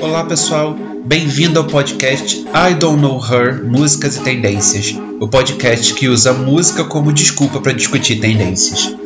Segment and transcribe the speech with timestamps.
[0.00, 6.08] Olá pessoal, bem-vindo ao podcast I Don't Know Her Músicas e Tendências, o podcast que
[6.08, 8.96] usa música como desculpa para discutir tendências.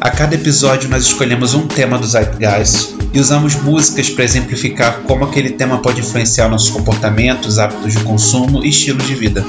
[0.00, 5.24] A cada episódio nós escolhemos um tema do Zeitgeist e usamos músicas para exemplificar como
[5.24, 9.44] aquele tema pode influenciar nossos comportamentos, hábitos de consumo e estilos de vida.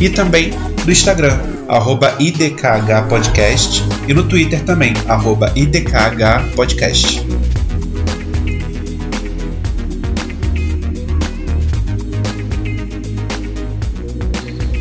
[0.00, 0.50] e também
[0.84, 7.24] do Instagram, arroba idkhpodcast, e no Twitter também, arroba idkhpodcast.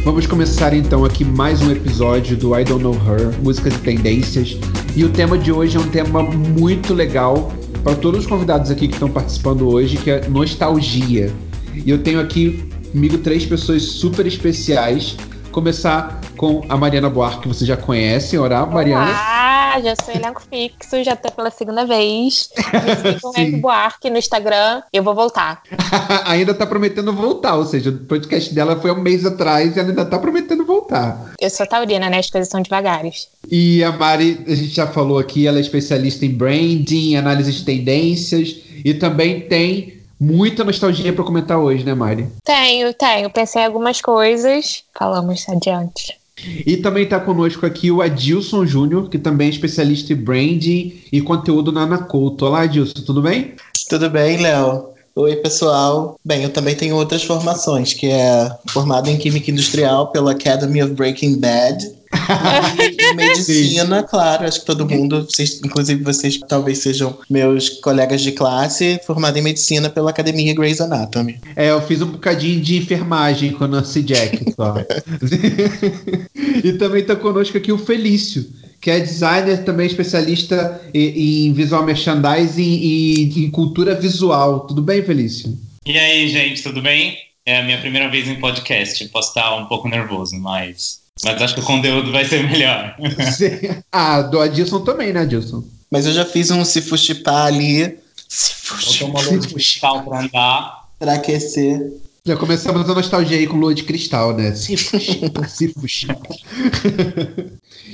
[0.05, 4.55] Vamos começar então aqui mais um episódio do I Don't Know Her, Músicas e Tendências.
[4.95, 7.51] E o tema de hoje é um tema muito legal
[7.83, 11.33] para todos os convidados aqui que estão participando hoje, que é nostalgia.
[11.73, 15.17] E eu tenho aqui comigo três pessoas super especiais.
[15.51, 18.37] Começar com a Mariana Buarque, que você já conhece.
[18.37, 19.11] Ora, Mariana.
[19.13, 22.49] Ah, já sou elenco fixo, já tô pela segunda vez.
[23.03, 25.61] Me sigam Elenco Buarque no Instagram, eu vou voltar.
[26.25, 29.89] ainda tá prometendo voltar, ou seja, o podcast dela foi um mês atrás e ela
[29.89, 31.33] ainda tá prometendo voltar.
[31.39, 32.19] Eu sou taurina, né?
[32.19, 33.27] As coisas são devagares.
[33.49, 37.63] E a Mari, a gente já falou aqui, ela é especialista em branding, análise de
[37.63, 42.27] tendências e também tem muita nostalgia para comentar hoje, né, Mari?
[42.43, 43.29] Tenho, tenho.
[43.29, 44.83] Pensei em algumas coisas.
[44.97, 46.17] Falamos adiante.
[46.65, 51.21] E também está conosco aqui o Adilson Júnior, que também é especialista em branding e
[51.21, 52.45] conteúdo na Anacolto.
[52.45, 53.53] Olá, Adilson, tudo bem?
[53.89, 54.89] Tudo bem, Léo.
[55.15, 56.19] Oi, pessoal.
[56.25, 60.93] Bem, eu também tenho outras formações, que é formado em Química Industrial pela Academy of
[60.93, 61.89] Breaking Bad.
[63.15, 68.99] medicina, claro, acho que todo mundo, vocês, inclusive vocês talvez sejam meus colegas de classe,
[69.05, 71.39] formado em medicina pela Academia Grey's Anatomy.
[71.55, 74.75] É, eu fiz um bocadinho de enfermagem com a Nancy Jack só.
[76.63, 78.45] e também está conosco aqui o Felício,
[78.81, 84.61] que é designer, também especialista em, em visual merchandising e em cultura visual.
[84.61, 85.57] Tudo bem, Felício?
[85.85, 87.17] E aí, gente, tudo bem?
[87.45, 89.07] É a minha primeira vez em podcast.
[89.09, 92.95] Posso estar um pouco nervoso, mas, mas acho que o conteúdo vai ser melhor.
[93.91, 95.63] ah, do Adilson também, né, Adilson?
[95.89, 97.97] Mas eu já fiz um se fuxipar ali.
[98.27, 100.85] Se fuxipar pra andar.
[100.99, 101.79] Pra aquecer.
[102.27, 104.53] Já começamos a nostalgia aí com lua de cristal, né?
[104.55, 106.27] Se fuxipa, se fuxipa.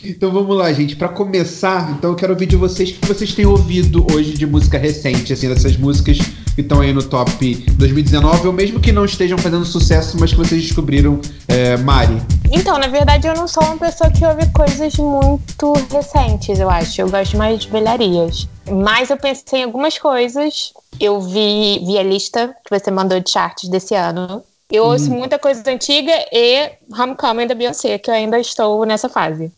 [0.03, 0.95] então vamos lá, gente.
[0.95, 4.45] Para começar, então eu quero ouvir de vocês o que vocês têm ouvido hoje de
[4.45, 6.17] música recente, assim, dessas músicas
[6.55, 10.37] que estão aí no top 2019, ou mesmo que não estejam fazendo sucesso, mas que
[10.37, 12.21] vocês descobriram, é, Mari.
[12.51, 17.01] Então, na verdade, eu não sou uma pessoa que ouve coisas muito recentes, eu acho.
[17.01, 18.47] Eu gosto mais de velharias.
[18.69, 20.73] Mas eu pensei em algumas coisas.
[20.99, 24.43] Eu vi, vi a lista que você mandou de charts desse ano.
[24.69, 25.17] Eu ouço hum.
[25.19, 29.51] muita coisa antiga e Homecoming da Beyoncé, que eu ainda estou nessa fase.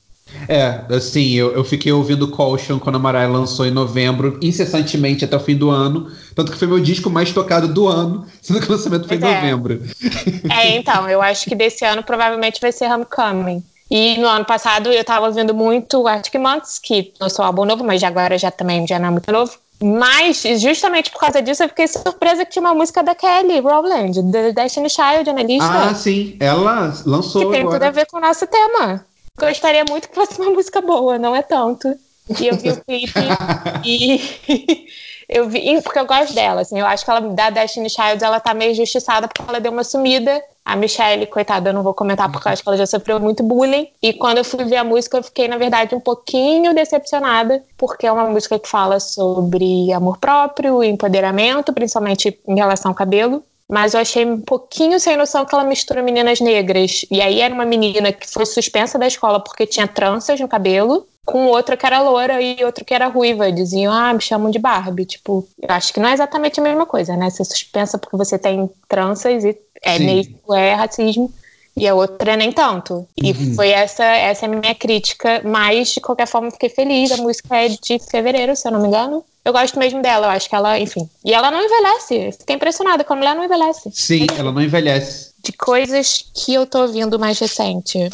[0.48, 5.36] É, assim, eu, eu fiquei ouvindo Caution quando a Mariah lançou em novembro, incessantemente até
[5.36, 6.12] o fim do ano.
[6.36, 9.24] Tanto que foi meu disco mais tocado do ano, sendo que o lançamento foi em
[9.24, 9.36] é.
[9.36, 9.82] novembro.
[10.52, 13.64] É, então, eu acho que desse ano provavelmente vai ser Homecoming.
[13.90, 17.84] E no ano passado eu tava ouvindo muito Arctic Months, que lançou um álbum novo,
[17.84, 19.54] mas agora já também já não é muito novo.
[19.82, 24.32] Mas, justamente por causa disso, eu fiquei surpresa que tinha uma música da Kelly Rowland,
[24.32, 25.90] The Destiny Child, na lista.
[25.90, 26.38] Ah, sim.
[26.40, 27.80] Ela lançou Que tem agora.
[27.80, 29.06] tudo a ver com o nosso tema.
[29.38, 31.88] Gostaria muito que fosse uma música boa, não é tanto.
[32.40, 33.20] E eu vi o clipe
[33.84, 34.88] e
[35.28, 38.40] eu vi, porque eu gosto dela, assim, eu acho que ela da Destiny Child ela
[38.40, 40.42] tá meio justiçada porque ela deu uma sumida.
[40.64, 43.44] A Michelle, coitada, eu não vou comentar porque eu acho que ela já sofreu muito
[43.44, 43.90] bullying.
[44.02, 48.08] E quando eu fui ver a música, eu fiquei, na verdade, um pouquinho decepcionada, porque
[48.08, 53.94] é uma música que fala sobre amor próprio, empoderamento, principalmente em relação ao cabelo mas
[53.94, 57.06] eu achei um pouquinho sem noção que ela mistura meninas negras.
[57.10, 61.08] E aí era uma menina que foi suspensa da escola porque tinha tranças no cabelo,
[61.26, 63.52] com outra que era loura e outra que era ruiva.
[63.52, 65.06] Diziam, ah, me chamam de Barbie.
[65.06, 67.30] Tipo, eu acho que não é exatamente a mesma coisa, né?
[67.30, 71.32] Você suspensa porque você tem tranças e é mesmo, é racismo.
[71.76, 73.08] E a outra nem tanto.
[73.18, 73.56] E uhum.
[73.56, 77.12] foi essa, essa é a minha crítica, mas de qualquer forma fiquei feliz.
[77.12, 79.26] A música é de fevereiro, se eu não me engano.
[79.46, 81.10] Eu gosto mesmo dela, eu acho que ela, enfim.
[81.26, 82.32] E ela não envelhece.
[82.40, 83.90] Fiquei impressionada como ela não envelhece.
[83.92, 85.34] Sim, ela não envelhece.
[85.44, 88.10] De coisas que eu tô ouvindo mais recente.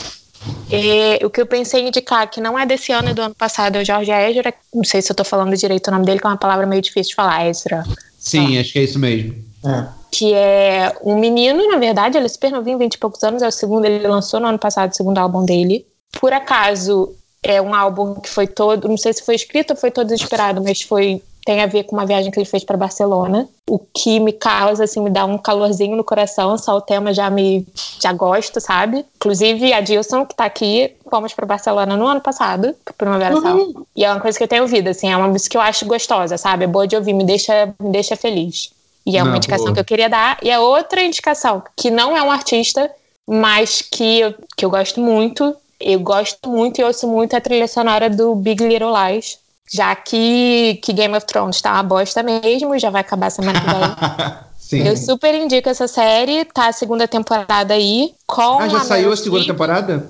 [0.72, 3.36] E, o que eu pensei em indicar, que não é desse ano, é do ano
[3.36, 4.54] passado, é o Jorge Ezra.
[4.74, 6.82] Não sei se eu tô falando direito o nome dele, que é uma palavra meio
[6.82, 7.84] difícil de falar, Ezra.
[8.18, 8.62] Sim, ah.
[8.62, 9.36] acho que é isso mesmo.
[9.66, 9.86] É.
[10.12, 13.48] Que é um menino, na verdade, ele é super novinho, 20 e poucos anos, é
[13.48, 15.86] o segundo, ele lançou no ano passado o segundo álbum dele.
[16.20, 17.14] Por acaso,
[17.44, 20.62] é um álbum que foi todo, não sei se foi escrito ou foi todo inspirado,
[20.62, 24.20] mas foi tem a ver com uma viagem que ele fez para Barcelona, o que
[24.20, 27.66] me causa assim, me dá um calorzinho no coração, só o tema já me
[28.00, 29.06] já gosto, sabe?
[29.16, 33.42] Inclusive a Dilson que tá aqui, fomos para Barcelona no ano passado, pro Primavera uhum.
[33.42, 33.74] Sound.
[33.96, 35.86] E é uma coisa que eu tenho ouvido, assim, é uma música que eu acho
[35.86, 36.66] gostosa, sabe?
[36.66, 38.72] É boa de ouvir, me deixa me deixa feliz.
[39.06, 39.74] E é uma não, indicação boa.
[39.74, 40.38] que eu queria dar.
[40.44, 42.92] E é outra indicação, que não é um artista,
[43.28, 45.56] mas que, eu, que eu gosto muito.
[45.80, 49.38] Eu gosto muito e ouço muito a trilha sonora do Big Little Lies,
[49.72, 53.66] já que, que Game of Thrones tá uma bosta mesmo, já vai acabar semana que
[53.66, 54.50] vem.
[54.60, 54.88] Sim.
[54.88, 58.14] Eu super indico essa série, tá a segunda temporada aí.
[58.28, 60.08] Com ah, já a saiu a segunda temporada?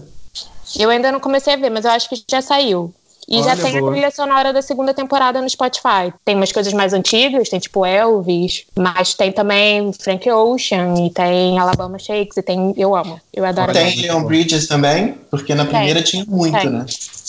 [0.77, 2.93] Eu ainda não comecei a ver, mas eu acho que já saiu.
[3.29, 3.91] E Olha, já tem boa.
[3.91, 6.11] a trilha sonora da segunda temporada no Spotify.
[6.25, 11.59] Tem umas coisas mais antigas, tem tipo Elvis, mas tem também Frank Ocean e tem
[11.59, 12.73] Alabama Shakes e tem.
[12.75, 13.21] Eu amo.
[13.31, 13.71] Eu adoro.
[13.71, 16.11] Tem Leon Bridges também, porque na primeira tem.
[16.11, 16.69] tinha muito, tem.
[16.71, 16.85] né?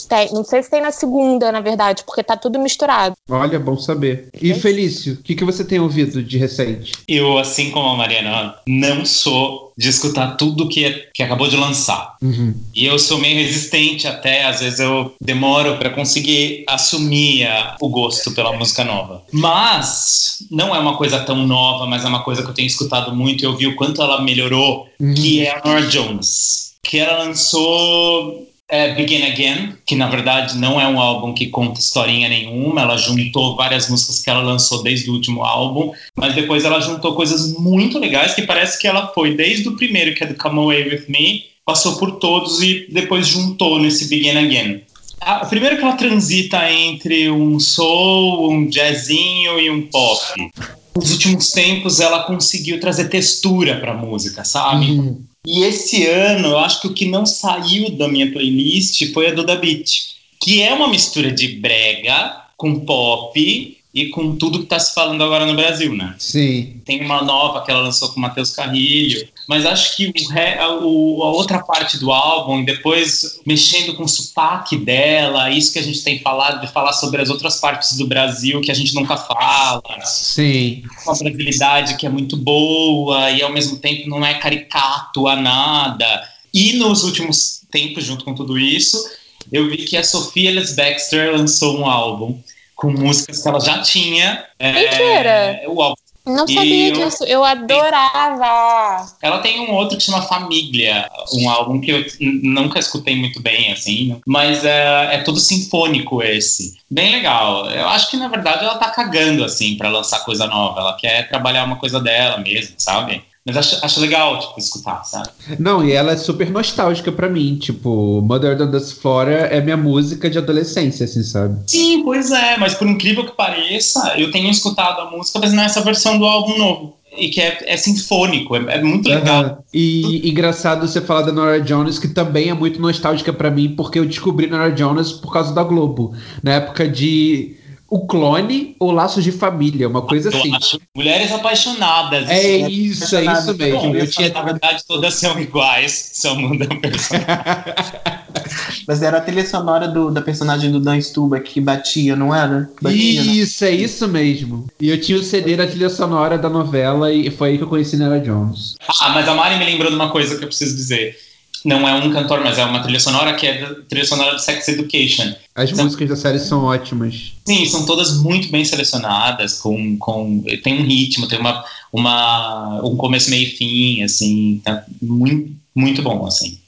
[0.08, 0.32] Tem.
[0.32, 3.14] Não sei se tem na segunda, na verdade, porque tá tudo misturado.
[3.28, 4.28] Olha, bom saber.
[4.40, 6.92] E Felício, o que, que você tem ouvido de recente?
[7.06, 11.56] Eu, assim como a Mariana, não sou de escutar tudo que, é, que acabou de
[11.56, 12.16] lançar.
[12.20, 12.54] Uhum.
[12.74, 17.88] E eu sou meio resistente até, às vezes eu demoro para conseguir assumir a, o
[17.88, 19.22] gosto pela música nova.
[19.32, 23.16] Mas não é uma coisa tão nova, mas é uma coisa que eu tenho escutado
[23.16, 25.14] muito e eu vi o quanto ela melhorou, uhum.
[25.14, 26.74] que é a Nora Jones.
[26.82, 31.80] Que ela lançou é Begin Again, que na verdade não é um álbum que conta
[31.80, 36.64] historinha nenhuma, ela juntou várias músicas que ela lançou desde o último álbum, mas depois
[36.64, 40.26] ela juntou coisas muito legais que parece que ela foi desde o primeiro, que é
[40.26, 44.82] do Come Away With Me, passou por todos e depois juntou nesse Begin Again.
[45.20, 50.50] A, primeiro que ela transita entre um soul, um jazzinho e um pop.
[50.96, 54.92] Nos últimos tempos ela conseguiu trazer textura para a música, sabe?
[54.92, 55.29] Uhum.
[55.46, 59.34] E esse ano, eu acho que o que não saiu da minha playlist foi a
[59.34, 64.78] Duda Beat, que é uma mistura de brega com pop e com tudo que está
[64.78, 66.14] se falando agora no Brasil, né?
[66.16, 66.80] Sim.
[66.84, 70.64] Tem uma nova que ela lançou com o Matheus Carrilho, mas acho que o, a,
[70.64, 76.04] a, outra parte do álbum, depois mexendo com o sotaque dela, isso que a gente
[76.04, 79.82] tem falado, de falar sobre as outras partes do Brasil que a gente nunca fala.
[80.04, 80.84] Sim.
[81.04, 86.28] Uma brasileidade que é muito boa e ao mesmo tempo não é caricato a nada.
[86.54, 89.02] E nos últimos tempos, junto com tudo isso,
[89.50, 92.38] eu vi que a Sofia Ellis Baxter lançou um álbum
[92.80, 94.42] com músicas que ela já tinha.
[94.58, 95.60] Mentira!
[95.62, 96.00] É, o álbum.
[96.26, 99.06] Não sabia e disso, eu adorava.
[99.22, 103.72] Ela tem um outro que chama Família, um álbum que eu nunca escutei muito bem,
[103.72, 106.76] assim, mas é, é todo sinfônico esse.
[106.90, 107.70] Bem legal.
[107.70, 110.80] Eu acho que na verdade ela tá cagando, assim, para lançar coisa nova.
[110.80, 113.22] Ela quer trabalhar uma coisa dela mesmo, sabe?
[113.46, 115.28] Mas acho, acho legal, tipo, escutar, sabe?
[115.58, 117.56] Não, e ela é super nostálgica para mim.
[117.56, 121.58] Tipo, Mother Dust Flora é minha música de adolescência, assim, sabe?
[121.66, 122.58] Sim, pois é.
[122.58, 126.58] Mas por incrível que pareça, eu tenho escutado a música, mas nessa versão do álbum
[126.58, 126.96] novo.
[127.16, 129.44] E que é, é sinfônico, é, é muito legal.
[129.44, 129.56] Uhum.
[129.74, 133.98] E engraçado você falar da Nora Jones, que também é muito nostálgica para mim, porque
[133.98, 136.14] eu descobri Nora Jones por causa da Globo.
[136.42, 137.56] Na época de
[137.90, 140.52] o clone ou laços de família, uma coisa assim.
[140.96, 142.30] Mulheres apaixonadas.
[142.30, 143.96] É isso, é isso mesmo.
[143.96, 144.28] Eu tinha...
[144.28, 147.34] Na verdade, todas são iguais, mudam personagem.
[148.86, 152.70] Mas era a trilha sonora do, da personagem do Dan Stuba que batia, não era?
[152.80, 153.32] Batia, né?
[153.32, 153.70] isso, né?
[153.70, 154.66] é isso mesmo.
[154.80, 157.68] E eu tinha o CD da trilha sonora da novela e foi aí que eu
[157.68, 158.76] conheci Nara Jones.
[159.00, 161.16] Ah, mas a Mari me lembrou de uma coisa que eu preciso dizer
[161.64, 164.68] não é um cantor, mas é uma trilha sonora que é trilha sonora do Sex
[164.68, 165.34] Education.
[165.54, 167.32] As então, músicas da série são ótimas.
[167.46, 172.96] Sim, são todas muito bem selecionadas, com, com tem um ritmo, tem uma, uma um
[172.96, 176.58] começo meio fim, assim, tá muito, muito bom, assim.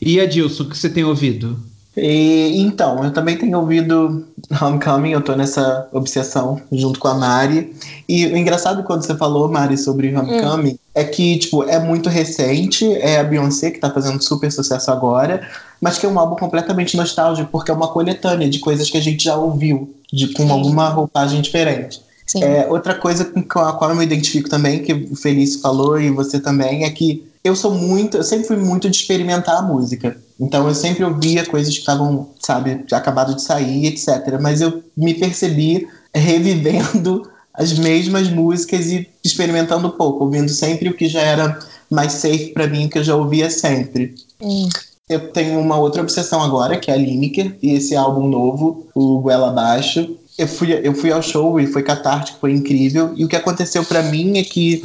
[0.00, 1.58] E Adilson, o que você tem ouvido?
[1.96, 4.26] E, então, eu também tenho ouvido
[4.60, 7.74] Homecoming, eu tô nessa obsessão junto com a Mari.
[8.08, 10.78] E o engraçado quando você falou, Mari, sobre Homecoming, hum.
[10.94, 15.46] é que, tipo, é muito recente, é a Beyoncé que tá fazendo super sucesso agora,
[15.80, 19.02] mas que é um álbum completamente nostálgico, porque é uma coletânea de coisas que a
[19.02, 22.00] gente já ouviu, de, com alguma roupagem diferente.
[22.40, 26.10] É, outra coisa com a qual eu me identifico também, que o Felício falou e
[26.10, 30.16] você também, é que eu sou muito, eu sempre fui muito de experimentar a música.
[30.42, 34.40] Então eu sempre ouvia coisas que estavam, sabe, acabado de sair, etc.
[34.40, 40.94] Mas eu me percebi revivendo as mesmas músicas e experimentando um pouco, ouvindo sempre o
[40.94, 41.58] que já era
[41.88, 44.16] mais safe para mim, que eu já ouvia sempre.
[44.40, 44.68] Hum.
[45.08, 49.20] Eu tenho uma outra obsessão agora, que é a Lineker, e esse álbum novo, o
[49.20, 50.16] Goela Abaixo.
[50.36, 53.12] Eu fui, eu fui ao show e foi catártico, foi incrível.
[53.14, 54.82] E o que aconteceu para mim é que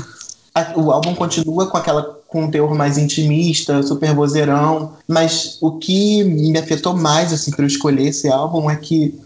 [0.53, 5.71] a, o álbum continua com aquela com um teor mais intimista, super vozeirão, mas o
[5.71, 9.17] que me afetou mais assim para eu escolher esse álbum é que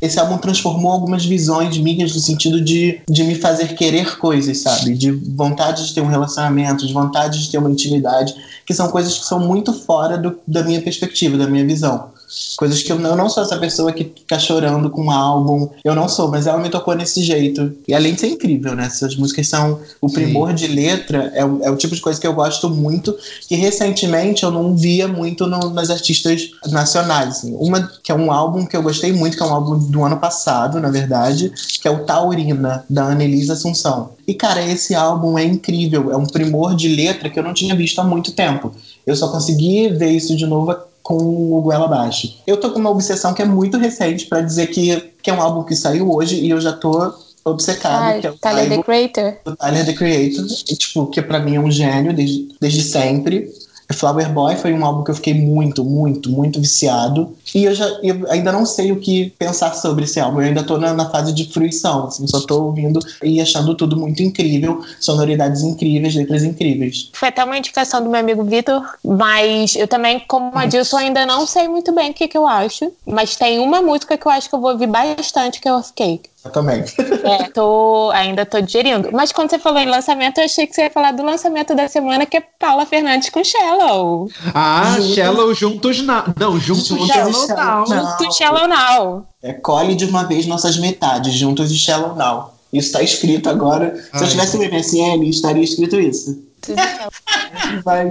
[0.00, 4.94] esse álbum transformou algumas visões minhas no sentido de, de me fazer querer coisas, sabe?
[4.94, 9.18] De vontade de ter um relacionamento, de vontade de ter uma intimidade, que são coisas
[9.18, 12.08] que são muito fora do, da minha perspectiva, da minha visão.
[12.56, 15.68] Coisas que eu não, eu não sou essa pessoa que fica chorando com um álbum.
[15.84, 17.72] Eu não sou, mas ela me tocou nesse jeito.
[17.88, 18.84] E além de ser incrível, né?
[18.86, 19.80] Essas músicas são.
[20.00, 20.54] O primor Sim.
[20.54, 23.16] de letra é, é, o tipo de coisa que eu gosto muito,
[23.48, 27.38] que recentemente eu não via muito no, nas artistas nacionais.
[27.38, 27.56] Assim.
[27.58, 30.18] Uma que é um álbum que eu gostei muito, que é um álbum do ano
[30.18, 34.10] passado, na verdade, que é o Taurina, da Annelise Assunção.
[34.26, 36.12] E, cara, esse álbum é incrível.
[36.12, 38.72] É um primor de letra que eu não tinha visto há muito tempo.
[39.04, 40.70] Eu só consegui ver isso de novo
[41.02, 42.38] com o Goela Abaixo.
[42.46, 45.40] Eu tô com uma obsessão que é muito recente para dizer que, que é um
[45.40, 47.12] álbum que saiu hoje e eu já tô
[47.44, 48.02] obcecado.
[48.02, 49.56] Ai, que é o Tyler, the Creator.
[49.56, 50.46] Tyler, the Creator.
[50.68, 53.50] E, tipo, que pra mim é um gênio desde, desde sempre.
[53.94, 57.34] Flower Boy foi um álbum que eu fiquei muito, muito, muito viciado.
[57.54, 60.40] E eu, já, eu ainda não sei o que pensar sobre esse álbum.
[60.40, 63.96] Eu ainda tô na, na fase de fruição, assim, só tô ouvindo e achando tudo
[63.96, 67.10] muito incrível, sonoridades incríveis, letras incríveis.
[67.12, 71.26] Foi até uma indicação do meu amigo Vitor, mas eu também, como a Dilson, ainda
[71.26, 72.92] não sei muito bem o que, que eu acho.
[73.06, 75.92] Mas tem uma música que eu acho que eu vou ouvir bastante, que é Earth
[75.94, 76.29] Cake.
[76.44, 76.82] Eu também.
[77.22, 79.10] É, tô, ainda tô digerindo.
[79.12, 81.86] Mas quando você falou em lançamento, eu achei que você ia falar do lançamento da
[81.86, 84.28] semana, que é Paula Fernandes com Shallow.
[84.54, 85.14] Ah, Junto.
[85.14, 86.32] Shallow juntos na.
[86.38, 87.86] Não, juntos Junto Shallow Now.
[87.86, 89.26] Juntos Shallow Now.
[89.42, 92.54] É, colhe de uma vez nossas metades, juntos e Shallow Now.
[92.72, 93.94] Isso tá escrito agora.
[94.14, 96.49] Se eu tivesse o MSN, estaria escrito isso.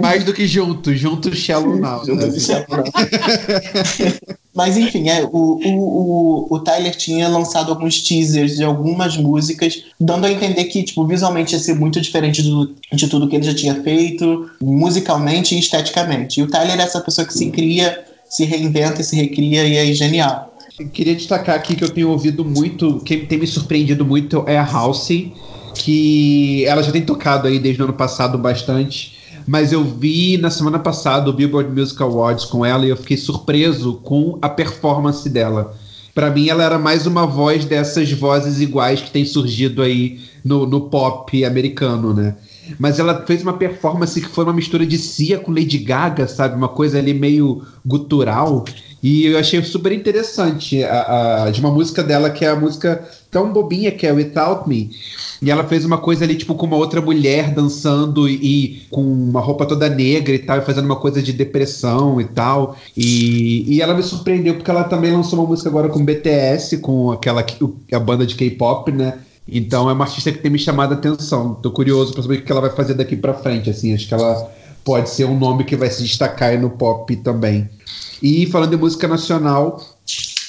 [0.00, 2.04] Mais do que juntos, juntos Shallow Now.
[2.04, 2.84] Juntos e Shallow Now.
[4.54, 9.84] Mas enfim, é, o, o, o, o, Tyler tinha lançado alguns teasers de algumas músicas,
[9.98, 13.44] dando a entender que, tipo, visualmente ia ser muito diferente do, de tudo que ele
[13.44, 16.40] já tinha feito, musicalmente e esteticamente.
[16.40, 19.76] E o Tyler é essa pessoa que se cria, se reinventa e se recria e
[19.76, 20.52] é genial.
[20.92, 24.64] Queria destacar aqui que eu tenho ouvido muito, quem tem me surpreendido muito é a
[24.64, 25.34] Halsey,
[25.74, 30.50] que ela já tem tocado aí desde o ano passado bastante mas eu vi na
[30.50, 35.28] semana passada o Billboard Music Awards com ela e eu fiquei surpreso com a performance
[35.28, 35.76] dela.
[36.14, 40.66] Para mim, ela era mais uma voz dessas vozes iguais que tem surgido aí no,
[40.66, 42.36] no pop americano, né?
[42.78, 46.54] Mas ela fez uma performance que foi uma mistura de Cia com Lady Gaga, sabe?
[46.54, 48.64] Uma coisa ali meio gutural.
[49.02, 53.02] E eu achei super interessante a, a, de uma música dela, que é a música
[53.30, 54.90] tão bobinha, que é Without Me.
[55.40, 59.00] E ela fez uma coisa ali, tipo, com uma outra mulher dançando e, e com
[59.02, 62.76] uma roupa toda negra e tal, e fazendo uma coisa de depressão e tal.
[62.94, 67.10] E, e ela me surpreendeu porque ela também lançou uma música agora com BTS, com
[67.10, 67.44] aquela
[67.92, 69.18] a banda de K-pop, né?
[69.48, 71.54] Então é uma artista que tem me chamado a atenção.
[71.54, 73.94] Tô curioso pra saber o que ela vai fazer daqui pra frente, assim.
[73.94, 74.50] Acho que ela
[74.84, 77.68] pode ser um nome que vai se destacar aí no pop também.
[78.22, 79.80] E falando de música nacional,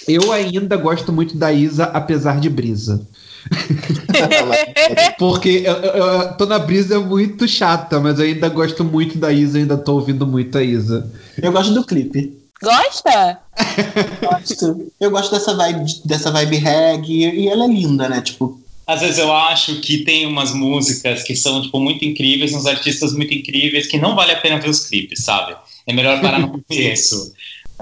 [0.07, 3.05] eu ainda gosto muito da Isa, apesar de brisa.
[5.17, 9.31] Porque eu, eu, eu, tô na brisa muito chata, mas eu ainda gosto muito da
[9.31, 11.11] Isa, ainda tô ouvindo muito a Isa.
[11.41, 12.39] Eu gosto do clipe.
[12.61, 13.39] Gosta?
[14.21, 14.91] Gosto.
[14.99, 18.21] Eu gosto dessa vibe, dessa vibe reggae e ela é linda, né?
[18.21, 22.67] Tipo, às vezes eu acho que tem umas músicas que são tipo muito incríveis, uns
[22.67, 25.55] artistas muito incríveis que não vale a pena ver os clipes, sabe?
[25.87, 27.33] É melhor parar no começo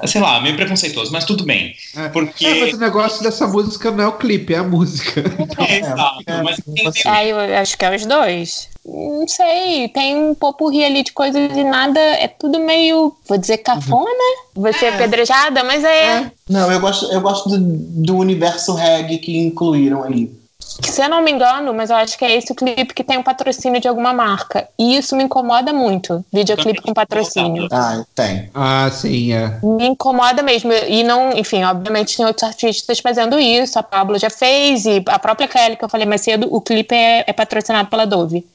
[0.08, 1.76] sei lá, meio preconceituoso, mas tudo bem.
[1.96, 2.10] É.
[2.10, 2.46] Porque...
[2.46, 5.24] É, mas o negócio dessa música não é o clipe, é a música.
[5.58, 7.04] É, exato, é, mas tem, tem...
[7.06, 8.70] Ah, eu acho que é os dois.
[8.86, 13.58] Não sei, tem um popurri ali de coisas e nada, é tudo meio, vou dizer,
[13.60, 14.10] cafona,
[14.56, 14.64] uhum.
[14.64, 14.90] você é.
[14.96, 16.06] apedrejada, mas é...
[16.06, 16.32] é.
[16.50, 20.39] Não, eu gosto, eu gosto do, do universo reggae que incluíram ali
[20.70, 23.18] se eu não me engano, mas eu acho que é esse o clipe que tem
[23.18, 24.68] um patrocínio de alguma marca.
[24.78, 26.24] E isso me incomoda muito.
[26.32, 27.68] Videoclipe com patrocínio.
[27.72, 28.50] Ah, tem.
[28.54, 29.60] Ah, sim, é.
[29.64, 30.72] Me incomoda mesmo.
[30.72, 33.80] E não, enfim, obviamente tem outros artistas fazendo isso.
[33.80, 36.94] A Pablo já fez, e a própria Kelly, que eu falei mais cedo, o clipe
[36.94, 38.46] é, é patrocinado pela Dove.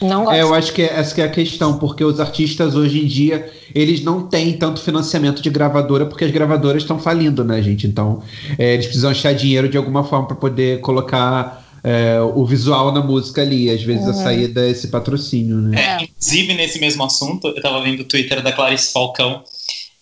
[0.00, 0.36] Não gosto.
[0.36, 3.06] É, eu acho que é, essa que é a questão, porque os artistas hoje em
[3.06, 7.86] dia, eles não têm tanto financiamento de gravadora, porque as gravadoras estão falindo, né, gente?
[7.86, 8.22] Então,
[8.58, 13.02] é, eles precisam achar dinheiro de alguma forma para poder colocar é, o visual na
[13.02, 13.70] música ali.
[13.70, 14.10] Às vezes uhum.
[14.10, 15.80] a saída é esse patrocínio, né?
[15.80, 19.42] É, inclusive, nesse mesmo assunto, eu tava vendo o Twitter da Clarice Falcão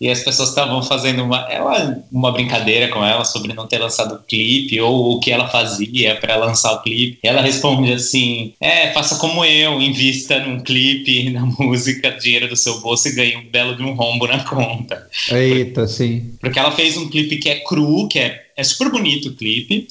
[0.00, 4.16] e as pessoas estavam fazendo uma, ela, uma brincadeira com ela sobre não ter lançado
[4.16, 7.18] o clipe ou o que ela fazia para lançar o clipe.
[7.22, 12.56] E ela responde assim: É, faça como eu, invista num clipe, na música, dinheiro do
[12.56, 15.08] seu bolso e ganhe um belo de um rombo na conta.
[15.30, 16.34] Eita, porque, sim.
[16.40, 19.86] Porque ela fez um clipe que é cru, que é, é super bonito o clipe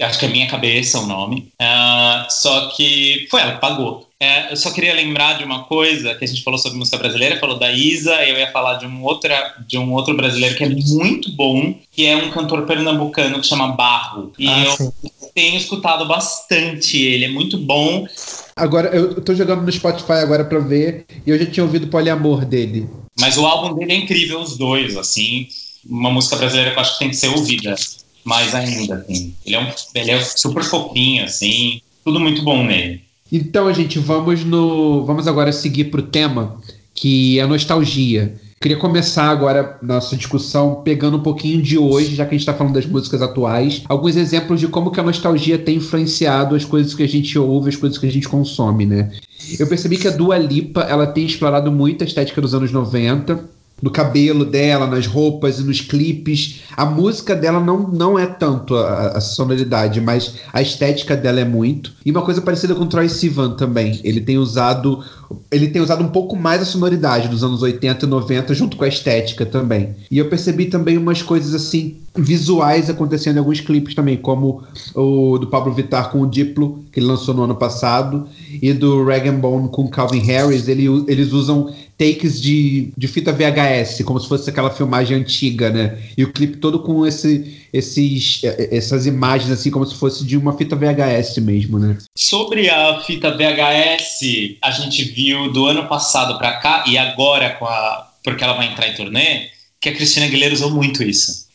[0.00, 1.52] acho que é Minha Cabeça o nome.
[1.60, 4.07] Uh, só que foi ela que pagou.
[4.20, 7.38] É, eu só queria lembrar de uma coisa que a gente falou sobre música brasileira,
[7.38, 10.68] falou da Isa, eu ia falar de um, outra, de um outro brasileiro que é
[10.68, 14.32] muito bom, que é um cantor pernambucano que chama Barro.
[14.36, 14.92] E ah, eu sim.
[15.32, 18.08] tenho escutado bastante ele, é muito bom.
[18.56, 22.44] Agora, eu tô jogando no Spotify agora pra ver, e eu já tinha ouvido Poliamor
[22.44, 22.88] dele.
[23.20, 25.46] Mas o álbum dele é incrível, os dois, assim.
[25.88, 27.76] Uma música brasileira que eu acho que tem que ser ouvida
[28.24, 29.32] mais ainda, assim.
[29.46, 31.80] Ele é, um, ele é super fofinho, assim.
[32.04, 33.07] Tudo muito bom nele.
[33.30, 35.04] Então, gente, vamos no.
[35.04, 36.56] Vamos agora seguir para o tema,
[36.94, 38.34] que é nostalgia.
[38.60, 42.54] Queria começar agora nossa discussão pegando um pouquinho de hoje, já que a gente está
[42.54, 46.92] falando das músicas atuais, alguns exemplos de como que a nostalgia tem influenciado as coisas
[46.92, 49.12] que a gente ouve, as coisas que a gente consome, né?
[49.60, 53.48] Eu percebi que a Dua Lipa, ela tem explorado muito a estética dos anos 90,
[53.80, 56.62] no cabelo dela, nas roupas e nos clipes.
[56.76, 61.44] A música dela não, não é tanto a, a, sonoridade, mas a estética dela é
[61.44, 61.92] muito.
[62.04, 64.00] E uma coisa parecida com o Troy Sivan também.
[64.02, 65.02] Ele tem usado
[65.50, 68.84] ele tem usado um pouco mais a sonoridade dos anos 80 e 90 junto com
[68.84, 69.94] a estética também.
[70.10, 74.62] E eu percebi também umas coisas assim visuais acontecendo em alguns clipes também, como
[74.94, 78.28] o do Pablo Vittar com o Diplo, que ele lançou no ano passado,
[78.60, 84.02] e do Rag Bone com Calvin Harris, ele, eles usam takes de, de fita VHS,
[84.04, 85.98] como se fosse aquela filmagem antiga, né?
[86.16, 90.56] E o clipe todo com esse, esses, essas imagens, assim, como se fosse de uma
[90.56, 91.98] fita VHS mesmo, né?
[92.16, 97.66] Sobre a fita VHS, a gente viu do ano passado para cá, e agora, com
[97.66, 99.48] a, porque ela vai entrar em turnê,
[99.80, 101.47] que a Cristina Aguilera usou muito isso.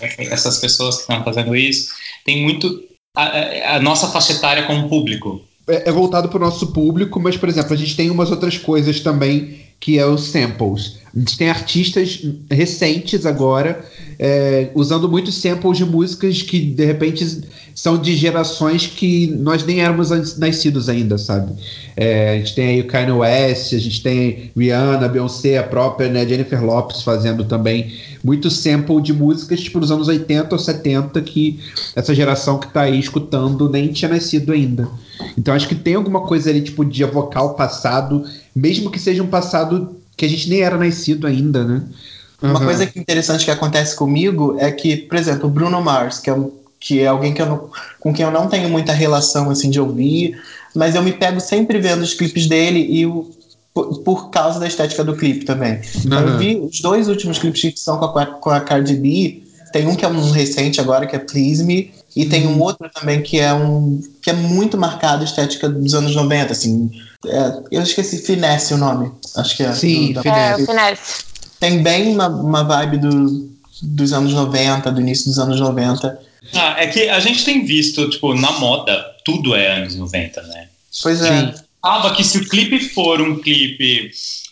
[0.00, 1.90] Essas pessoas que estão fazendo isso,
[2.24, 2.82] tem muito
[3.16, 5.42] a, a nossa faixa etária como público.
[5.68, 8.58] É, é voltado para o nosso público, mas, por exemplo, a gente tem umas outras
[8.58, 11.00] coisas também que é os samples.
[11.14, 13.84] A gente tem artistas recentes agora
[14.22, 19.80] é, usando muitos samples de músicas que de repente são de gerações que nós nem
[19.80, 21.52] éramos nascidos ainda, sabe?
[21.96, 26.08] É, a gente tem aí o Kanye West, a gente tem Rihanna, Beyoncé, a própria
[26.10, 31.20] né, Jennifer Lopez fazendo também muito sample de músicas tipo dos anos 80 ou 70
[31.22, 31.58] que
[31.96, 34.86] essa geração que tá aí escutando nem tinha nascido ainda.
[35.38, 39.22] Então acho que tem alguma coisa ali tipo de evocar o passado mesmo que seja
[39.22, 41.82] um passado que a gente nem era nascido ainda, né?
[42.42, 42.50] Uhum.
[42.50, 46.30] Uma coisa que interessante que acontece comigo é que, por exemplo, o Bruno Mars, que
[46.30, 46.36] é,
[46.78, 49.80] que é alguém que eu não, com quem eu não tenho muita relação assim de
[49.80, 50.40] ouvir,
[50.74, 53.30] mas eu me pego sempre vendo os clipes dele e o,
[53.72, 55.74] por, por causa da estética do clipe também.
[55.74, 56.02] Uhum.
[56.04, 59.42] Então, eu vi os dois últimos clipes que são com a, com a Cardi B,
[59.72, 62.62] tem um que é um recente agora, que é Please Me, e tem um uhum.
[62.62, 66.90] outro também que é um que é muito marcado a estética dos anos 90, assim.
[67.26, 69.12] É, eu esqueci Finesse o nome.
[69.36, 69.72] Acho que é.
[69.72, 70.62] Sim, do, Finesse.
[70.62, 71.24] É, Finesse.
[71.58, 73.50] Tem bem uma, uma vibe do,
[73.82, 76.20] dos anos 90, do início dos anos 90.
[76.54, 80.68] Ah, é que a gente tem visto, tipo, na moda, tudo é anos 90, né?
[81.02, 81.54] Pois é.
[81.82, 84.10] Acaba que se o clipe for um clipe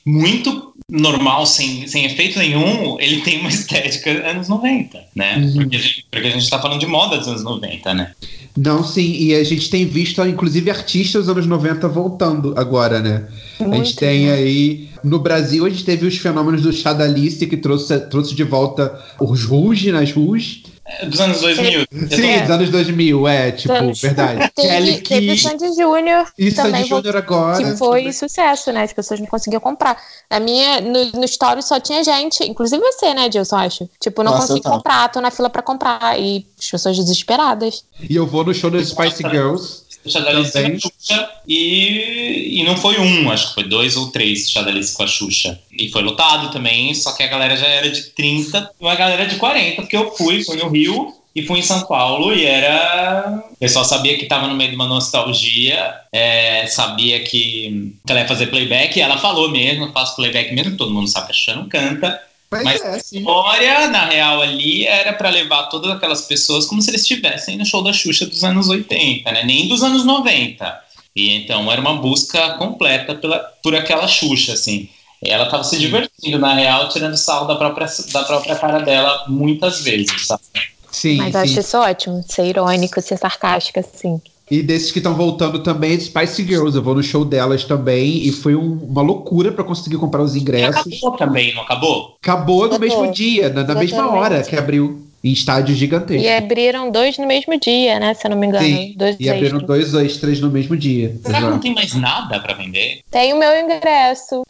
[0.08, 5.36] muito normal, sem, sem efeito nenhum, ele tem uma estética anos 90, né?
[5.36, 5.52] Uhum.
[5.54, 8.12] Porque, a gente, porque a gente tá falando de moda dos anos 90, né?
[8.56, 13.28] Não, sim, e a gente tem visto, inclusive, artistas dos anos 90 voltando agora, né?
[13.60, 14.88] Muito a gente tem aí.
[15.04, 19.44] No Brasil, a gente teve os fenômenos do Chadalice, que trouxe, trouxe de volta os
[19.44, 20.62] Rouge nas Rouge.
[21.06, 21.86] Dos anos 2000.
[22.08, 22.40] Sim, é.
[22.40, 24.50] dos anos 2000, é, tipo, verdade.
[24.54, 26.26] Teve, Kelly teve Key, Sandy Júnior.
[26.38, 27.58] E Sandy Júnior agora.
[27.58, 28.12] Que foi também.
[28.12, 28.84] sucesso, né?
[28.84, 30.00] As pessoas não conseguiam comprar.
[30.30, 33.88] Na minha, no, no story só tinha gente, inclusive você, né, Dilson, acho.
[34.00, 36.18] Tipo, não consegui comprar, tô na fila pra comprar.
[36.18, 37.84] E as pessoas desesperadas.
[38.08, 39.87] E eu vou no show das Spice Girls.
[40.10, 44.50] Xadalice com a Xuxa e, e não foi um, acho que foi dois ou três
[44.50, 45.58] Xadalice com a Xuxa.
[45.72, 49.26] E foi lotado também, só que a galera já era de 30 e uma galera
[49.26, 53.44] de 40, porque eu fui, fui no Rio e fui em São Paulo e era.
[53.50, 58.28] O pessoal sabia que estava no meio de uma nostalgia, é, sabia que ela ia
[58.28, 61.54] fazer playback, e ela falou mesmo, faço playback mesmo, todo mundo sabe que a Xuxa
[61.54, 62.20] não canta.
[62.50, 66.80] Mas, Mas é, a história, na real, ali era para levar todas aquelas pessoas como
[66.80, 69.44] se eles estivessem no show da Xuxa dos anos 80, né?
[69.44, 70.80] Nem dos anos 90.
[71.14, 74.88] E então era uma busca completa pela, por aquela Xuxa, assim.
[75.22, 79.80] Ela estava se divertindo, na real, tirando sarro da própria, da própria cara dela muitas
[79.80, 80.42] vezes, sabe?
[80.90, 84.20] Sim, Mas eu acho isso ótimo, ser irônico, ser sarcástica, assim.
[84.50, 86.76] E desses que estão voltando também, Spice Girls.
[86.76, 88.26] Eu vou no show delas também.
[88.26, 90.86] E foi um, uma loucura para conseguir comprar os ingressos.
[90.86, 92.16] E acabou também, não acabou?
[92.22, 92.88] Acabou no acabou.
[92.88, 95.04] mesmo dia, na, na mesma hora que abriu.
[95.22, 96.24] Em estádios gigantescos.
[96.24, 98.14] E abriram dois no mesmo dia, né?
[98.14, 98.64] Se eu não me engano.
[98.64, 101.18] Sim, dois e abriram dois extras no mesmo dia.
[101.24, 103.00] Será que não tem mais nada para vender?
[103.10, 104.44] Tem o meu ingresso.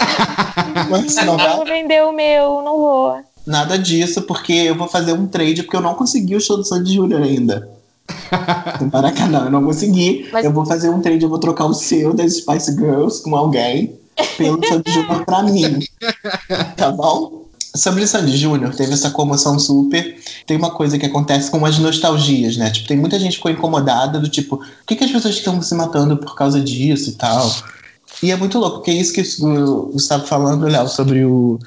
[0.91, 3.17] Mas não, não vou vender o meu, não vou.
[3.47, 6.65] Nada disso, porque eu vou fazer um trade, porque eu não consegui o show do
[6.65, 7.67] Sandy Júnior ainda.
[8.81, 9.45] no Maracanã.
[9.45, 10.29] Eu não consegui.
[10.33, 10.45] Mas...
[10.45, 13.99] Eu vou fazer um trade, eu vou trocar o seu das Spice Girls com alguém
[14.37, 15.81] pelo Sandy Júnior pra mim.
[16.77, 17.47] Tá bom?
[17.75, 20.17] Sobre Sandy Júnior, teve essa comoção super.
[20.47, 22.71] Tem uma coisa que acontece com as nostalgias, né?
[22.71, 25.61] Tipo, tem muita gente que ficou incomodada do tipo, por que, que as pessoas estão
[25.63, 27.55] se matando por causa disso e tal?
[28.23, 31.59] E é muito louco, porque é isso que o Gustavo falando, Léo, sobre o,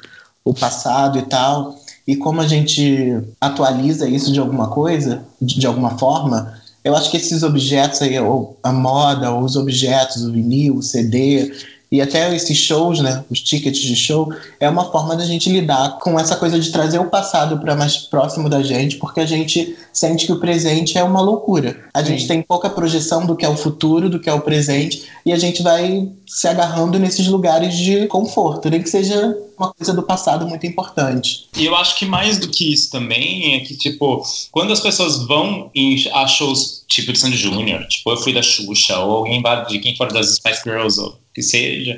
[0.44, 1.80] o passado e tal,
[2.12, 7.10] e como a gente atualiza isso de alguma coisa, de, de alguma forma, eu acho
[7.10, 11.54] que esses objetos aí, ou a moda, ou os objetos, o vinil, o CD,
[11.90, 16.00] e até esses shows, né, os tickets de show, é uma forma da gente lidar
[16.00, 19.78] com essa coisa de trazer o passado para mais próximo da gente, porque a gente
[19.94, 21.78] sente que o presente é uma loucura.
[21.94, 22.08] A Sim.
[22.08, 25.32] gente tem pouca projeção do que é o futuro, do que é o presente, e
[25.32, 30.04] a gente vai se agarrando nesses lugares de conforto, nem que seja uma coisa do
[30.04, 31.48] passado muito importante.
[31.56, 35.26] E eu acho que mais do que isso também é que, tipo, quando as pessoas
[35.26, 39.42] vão em, a shows tipo de Sandy Júnior, tipo, eu fui da Xuxa, ou alguém
[39.70, 41.98] de quem for das Spice Girls, ou que seja,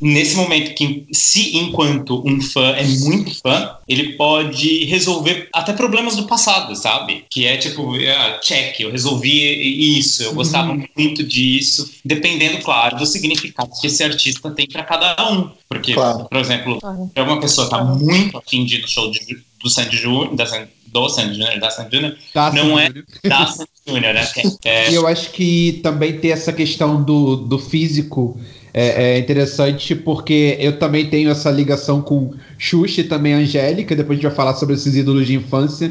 [0.00, 6.16] nesse momento que se enquanto um fã é muito fã, ele pode resolver até problemas
[6.16, 7.24] do passado, sabe?
[7.30, 10.84] Que é tipo, ah, check, eu resolvi isso, eu gostava uhum.
[10.96, 15.50] muito disso, dependendo, claro, do significado que esse artista tem para cada um.
[15.68, 16.26] Porque, claro.
[16.30, 19.96] por exemplo, se uma pessoa tá muito afim de ir no show de, do Sandy
[19.96, 22.16] Júnior, da Sandy, do Sandy Júnior, da Sandy Júnior,
[22.54, 22.90] não é
[23.24, 24.28] da Sandy Júnior, né?
[24.64, 24.90] É...
[24.90, 28.38] E eu acho que também tem essa questão do, do físico
[28.78, 34.18] é, é, interessante porque eu também tenho essa ligação com Xuxa e também Angélica, depois
[34.18, 35.90] a gente vai falar sobre esses ídolos de infância.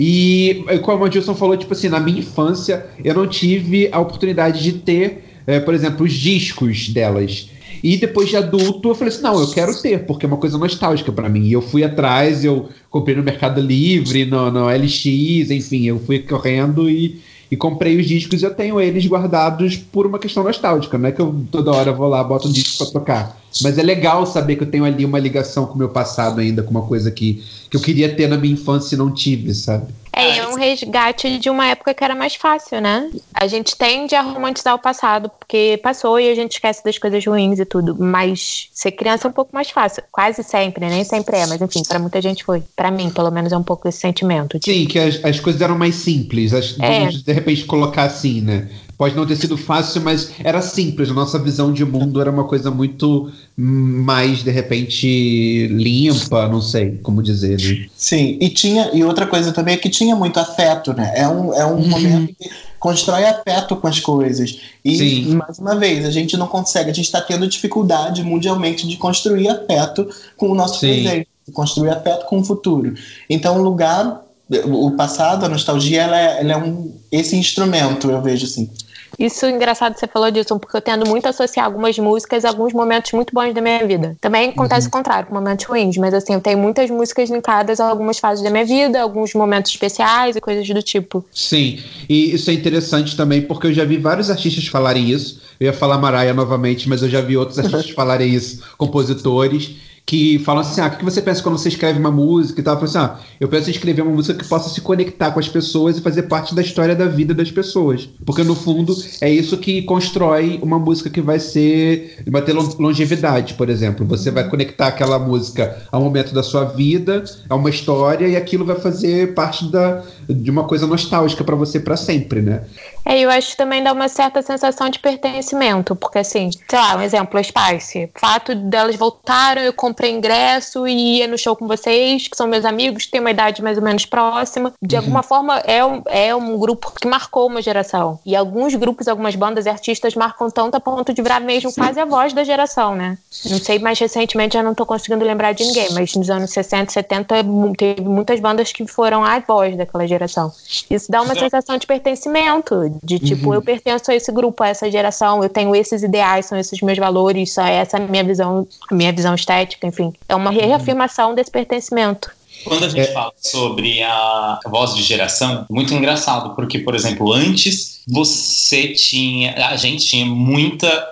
[0.00, 4.62] E como a Gilson falou, tipo assim, na minha infância eu não tive a oportunidade
[4.62, 7.50] de ter, é, por exemplo, os discos delas.
[7.82, 10.56] E depois de adulto, eu falei assim: não, eu quero ter, porque é uma coisa
[10.56, 11.44] nostálgica para mim.
[11.44, 16.20] E eu fui atrás, eu comprei no Mercado Livre, no, no LX, enfim, eu fui
[16.20, 17.20] correndo e
[17.52, 20.96] e comprei os discos e eu tenho eles guardados por uma questão nostálgica.
[20.96, 23.41] Não é que eu toda hora vou lá, boto um disco para tocar.
[23.60, 26.62] Mas é legal saber que eu tenho ali uma ligação com o meu passado ainda,
[26.62, 29.92] com uma coisa que, que eu queria ter na minha infância e não tive, sabe?
[30.14, 33.10] É, é um resgate de uma época que era mais fácil, né?
[33.32, 37.24] A gente tende a romantizar o passado, porque passou e a gente esquece das coisas
[37.24, 37.96] ruins e tudo.
[37.98, 40.02] Mas ser criança é um pouco mais fácil.
[40.12, 42.62] Quase sempre, nem sempre é, mas enfim, para muita gente foi.
[42.76, 44.58] Para mim, pelo menos, é um pouco esse sentimento.
[44.58, 44.76] Tipo.
[44.76, 46.52] Sim, que as, as coisas eram mais simples.
[46.52, 47.06] As, é.
[47.08, 48.68] De repente colocar assim, né?
[48.96, 51.10] Pode não ter sido fácil, mas era simples.
[51.10, 56.98] A nossa visão de mundo era uma coisa muito mais, de repente, limpa, não sei
[57.02, 57.60] como dizer.
[57.60, 57.88] Né?
[57.96, 61.12] Sim, e tinha e outra coisa também é que tinha muito afeto, né?
[61.16, 61.88] É um, é um uhum.
[61.88, 64.60] momento que constrói afeto com as coisas.
[64.84, 65.34] E, Sim.
[65.36, 69.48] mais uma vez, a gente não consegue, a gente está tendo dificuldade mundialmente de construir
[69.48, 70.88] afeto com o nosso Sim.
[70.88, 72.94] presente, de construir afeto com o futuro.
[73.30, 74.22] Então, o lugar,
[74.66, 78.70] o passado, a nostalgia, ela é, ela é um, esse instrumento, eu vejo assim.
[79.18, 82.44] Isso é engraçado que você falou disso, porque eu tendo muito a associar algumas músicas
[82.44, 84.16] a alguns momentos muito bons da minha vida.
[84.20, 84.88] Também acontece uhum.
[84.88, 88.42] o contrário, com momentos ruins, mas assim, eu tenho muitas músicas linkadas a algumas fases
[88.42, 91.24] da minha vida, alguns momentos especiais e coisas do tipo.
[91.32, 91.78] Sim,
[92.08, 95.40] e isso é interessante também, porque eu já vi vários artistas falarem isso.
[95.60, 100.38] Eu ia falar Maraia novamente, mas eu já vi outros artistas falarem isso, compositores que
[100.40, 102.76] falam assim: ah, o que você pensa quando você escreve uma música e tal?
[102.76, 105.48] Eu assim: ah, eu penso em escrever uma música que possa se conectar com as
[105.48, 108.08] pessoas e fazer parte da história da vida das pessoas.
[108.24, 112.22] Porque no fundo é isso que constrói uma música que vai ser.
[112.28, 114.04] vai ter longevidade, por exemplo.
[114.06, 118.36] Você vai conectar aquela música a um momento da sua vida, a uma história, e
[118.36, 122.64] aquilo vai fazer parte da, de uma coisa nostálgica para você para sempre, né?
[123.04, 126.96] É, eu acho que também dá uma certa sensação de pertencimento, porque assim, sei lá,
[126.96, 128.10] um exemplo, a Spice.
[128.14, 132.46] O fato delas voltaram, eu comprei ingresso e ia no show com vocês, que são
[132.46, 134.72] meus amigos, têm uma idade mais ou menos próxima.
[134.80, 135.00] De uhum.
[135.00, 138.20] alguma forma, é um, é um grupo que marcou uma geração.
[138.24, 141.98] E alguns grupos, algumas bandas e artistas marcam tanto a ponto de virar mesmo quase
[141.98, 143.18] a voz da geração, né?
[143.50, 146.92] Não sei, mais recentemente já não tô conseguindo lembrar de ninguém, mas nos anos 60,
[146.92, 147.34] 70,
[147.76, 150.52] teve muitas bandas que foram a voz daquela geração geração.
[150.90, 151.40] Isso dá uma Exato.
[151.40, 153.54] sensação de pertencimento, de tipo, uhum.
[153.54, 156.98] eu pertenço a esse grupo, a essa geração, eu tenho esses ideais, são esses meus
[156.98, 160.12] valores, só é essa é a minha visão, a minha visão estética, enfim.
[160.28, 160.56] É uma uhum.
[160.56, 162.30] reafirmação desse pertencimento.
[162.64, 163.12] Quando a gente é.
[163.12, 169.54] fala sobre a voz de geração, muito engraçado, porque, por exemplo, antes você tinha.
[169.68, 171.08] A gente tinha muita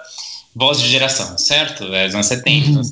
[0.55, 1.85] voz de geração, certo?
[1.95, 2.83] É, nos anos 70,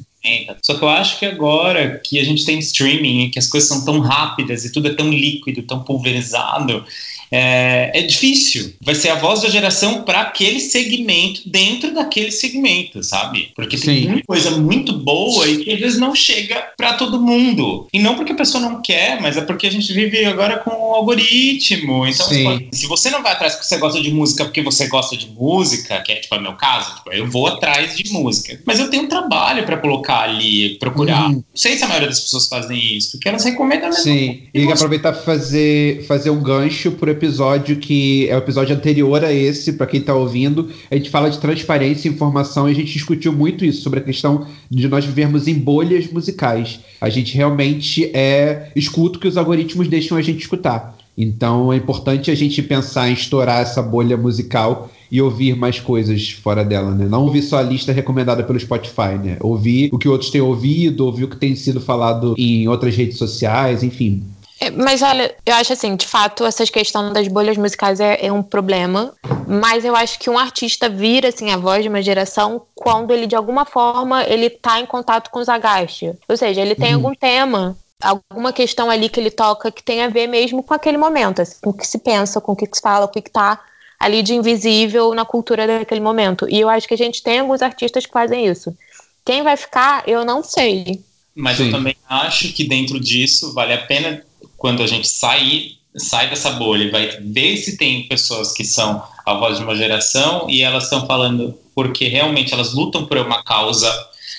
[0.62, 3.68] só que eu acho que agora que a gente tem streaming e que as coisas
[3.68, 6.84] são tão rápidas e tudo é tão líquido, tão pulverizado,
[7.30, 8.74] é, é difícil.
[8.82, 13.50] Vai ser a voz da geração para aquele segmento, dentro daquele segmento, sabe?
[13.54, 14.08] Porque tem Sim.
[14.08, 17.86] muita coisa muito boa e que às vezes não chega para todo mundo.
[17.92, 20.70] E não porque a pessoa não quer, mas é porque a gente vive agora com
[20.70, 22.06] o algoritmo.
[22.06, 22.68] Então, Sim.
[22.72, 26.00] se você não vai atrás porque você gosta de música porque você gosta de música,
[26.00, 28.60] que é tipo o meu caso, tipo, eu vou atrás de música.
[28.64, 31.26] Mas eu tenho um trabalho para colocar ali, procurar.
[31.26, 31.32] Uhum.
[31.32, 34.02] Não sei se a maioria das pessoas fazem isso, porque elas recomendam mesmo.
[34.02, 39.24] Sim, e aproveitar para fazer, fazer um gancho por episódio que é o episódio anterior
[39.24, 40.70] a esse, para quem tá ouvindo.
[40.90, 44.02] A gente fala de transparência e informação e a gente discutiu muito isso, sobre a
[44.02, 46.80] questão de nós vivermos em bolhas musicais.
[47.00, 50.96] A gente realmente é escuta o que os algoritmos deixam a gente escutar.
[51.16, 56.30] Então é importante a gente pensar em estourar essa bolha musical e ouvir mais coisas
[56.30, 57.06] fora dela, né?
[57.08, 59.36] Não ouvir só a lista recomendada pelo Spotify, né?
[59.40, 63.18] Ouvir o que outros têm ouvido, ouvir o que tem sido falado em outras redes
[63.18, 64.22] sociais, enfim.
[64.60, 68.32] É, mas olha, eu acho assim, de fato, essa questão das bolhas musicais é, é,
[68.32, 69.14] um problema,
[69.46, 73.26] mas eu acho que um artista vira assim a voz de uma geração quando ele
[73.26, 76.12] de alguma forma ele tá em contato com os agaste.
[76.28, 76.96] Ou seja, ele tem uhum.
[76.96, 80.98] algum tema, alguma questão ali que ele toca que tem a ver mesmo com aquele
[80.98, 83.30] momento, assim, com o que se pensa, com o que se fala, com o que
[83.30, 83.60] tá
[83.98, 86.48] ali de invisível na cultura daquele momento.
[86.48, 88.76] E eu acho que a gente tem alguns artistas que fazem isso.
[89.24, 91.00] Quem vai ficar, eu não sei.
[91.34, 91.66] Mas Sim.
[91.66, 94.24] eu também acho que dentro disso vale a pena
[94.58, 99.02] quando a gente sair sai dessa bolha e vai ver se tem pessoas que são
[99.24, 103.42] a voz de uma geração e elas estão falando porque realmente elas lutam por uma
[103.42, 103.90] causa,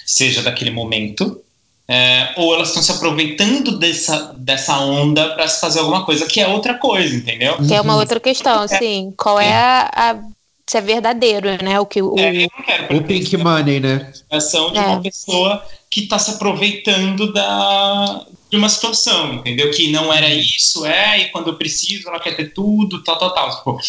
[0.06, 1.42] seja daquele momento,
[1.88, 6.40] é, ou elas estão se aproveitando dessa, dessa onda para se fazer alguma coisa, que
[6.40, 7.58] é outra coisa, entendeu?
[7.66, 8.68] Que é uma outra questão, é.
[8.68, 9.14] sim.
[9.18, 10.16] Qual é, a, a,
[10.68, 11.80] Se é verdadeiro, né?
[11.80, 12.48] O que o, é,
[12.96, 14.12] o Pink Money, né?
[14.30, 14.82] Ação de é.
[14.82, 19.70] uma pessoa que está se aproveitando da, de uma situação, entendeu?
[19.72, 23.34] Que não era isso, é, e quando eu preciso, ela quer ter tudo, tal, tal,
[23.34, 23.50] tal.
[23.52, 23.80] Tipo,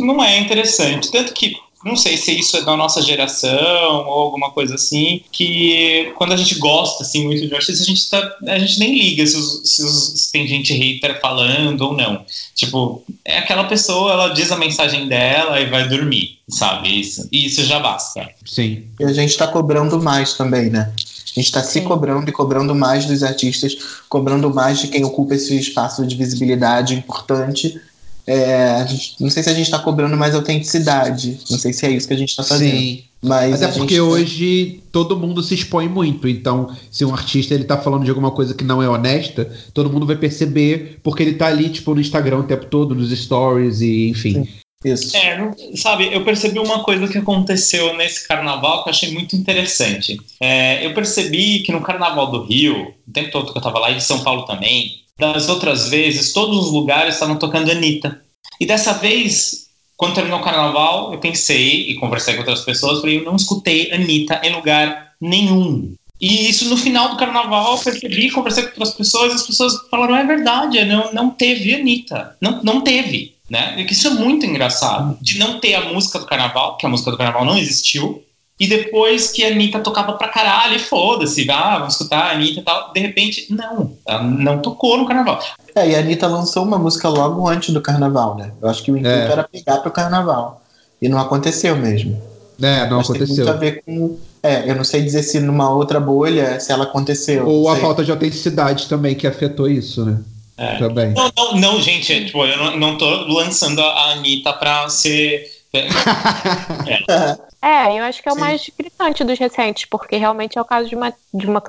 [0.00, 1.10] não é interessante.
[1.10, 6.12] Tanto que não sei se isso é da nossa geração ou alguma coisa assim, que
[6.16, 9.26] quando a gente gosta assim muito de artista, a gente, tá, a gente nem liga
[9.26, 12.24] se, os, se, os, se, tem gente hater falando ou não.
[12.54, 17.00] Tipo, é aquela pessoa, ela diz a mensagem dela e vai dormir, sabe?
[17.00, 18.30] Isso, isso já basta.
[18.46, 18.84] Sim.
[18.98, 20.90] E a gente tá cobrando mais também, né?
[21.36, 23.76] A gente está se cobrando e cobrando mais dos artistas,
[24.08, 27.80] cobrando mais de quem ocupa esse espaço de visibilidade importante
[28.26, 31.38] é, gente, não sei se a gente está cobrando mais autenticidade.
[31.50, 32.78] Não sei se é isso que a gente está fazendo.
[32.78, 33.04] Sim.
[33.22, 34.02] Mas é porque tá...
[34.02, 36.26] hoje todo mundo se expõe muito.
[36.26, 39.90] Então, se um artista ele tá falando de alguma coisa que não é honesta, todo
[39.90, 43.80] mundo vai perceber porque ele tá ali, tipo, no Instagram o tempo todo, nos stories
[43.80, 44.44] e enfim.
[44.44, 44.48] Sim.
[44.84, 45.16] Isso.
[45.16, 50.20] É, sabe, eu percebi uma coisa que aconteceu nesse carnaval que eu achei muito interessante.
[50.38, 53.90] É, eu percebi que no carnaval do Rio, o tempo todo que eu tava lá,
[53.90, 58.20] e de São Paulo também, das outras vezes, todos os lugares estavam tocando Anitta.
[58.60, 63.18] E dessa vez, quando terminou o carnaval, eu pensei e conversei com outras pessoas, falei,
[63.18, 65.94] eu não escutei Anitta em lugar nenhum.
[66.20, 69.74] E isso no final do carnaval, eu percebi, conversei com outras pessoas, e as pessoas
[69.90, 72.36] falaram, é verdade, não, não teve Anitta.
[72.40, 73.74] Não, não teve, né?
[73.78, 76.88] E que isso é muito engraçado, de não ter a música do carnaval, que a
[76.88, 78.22] música do carnaval não existiu,
[78.58, 82.60] e depois que a Anitta tocava pra caralho, e foda-se, ah, vamos escutar a Anitta
[82.60, 82.92] e tal.
[82.92, 85.40] De repente, não, ela não tocou no carnaval.
[85.74, 88.52] É, e a Anitta lançou uma música logo antes do carnaval, né?
[88.62, 89.32] Eu acho que o intuito é.
[89.32, 90.62] era pegar pro carnaval.
[91.02, 92.16] E não aconteceu mesmo.
[92.62, 93.44] É, não Mas aconteceu.
[93.44, 94.16] Tem muito a ver com.
[94.40, 97.48] É, eu não sei dizer se numa outra bolha, se ela aconteceu.
[97.48, 100.20] Ou a falta de autenticidade também que afetou isso, né?
[100.56, 100.76] É.
[100.76, 101.12] Também.
[101.12, 105.50] Não, não, não, gente, é, tipo, eu não, não tô lançando a Anitta pra ser.
[105.74, 107.44] é.
[107.60, 108.40] É, eu acho que é o Sim.
[108.40, 111.62] mais gritante dos recentes, porque realmente é o caso de uma, de uma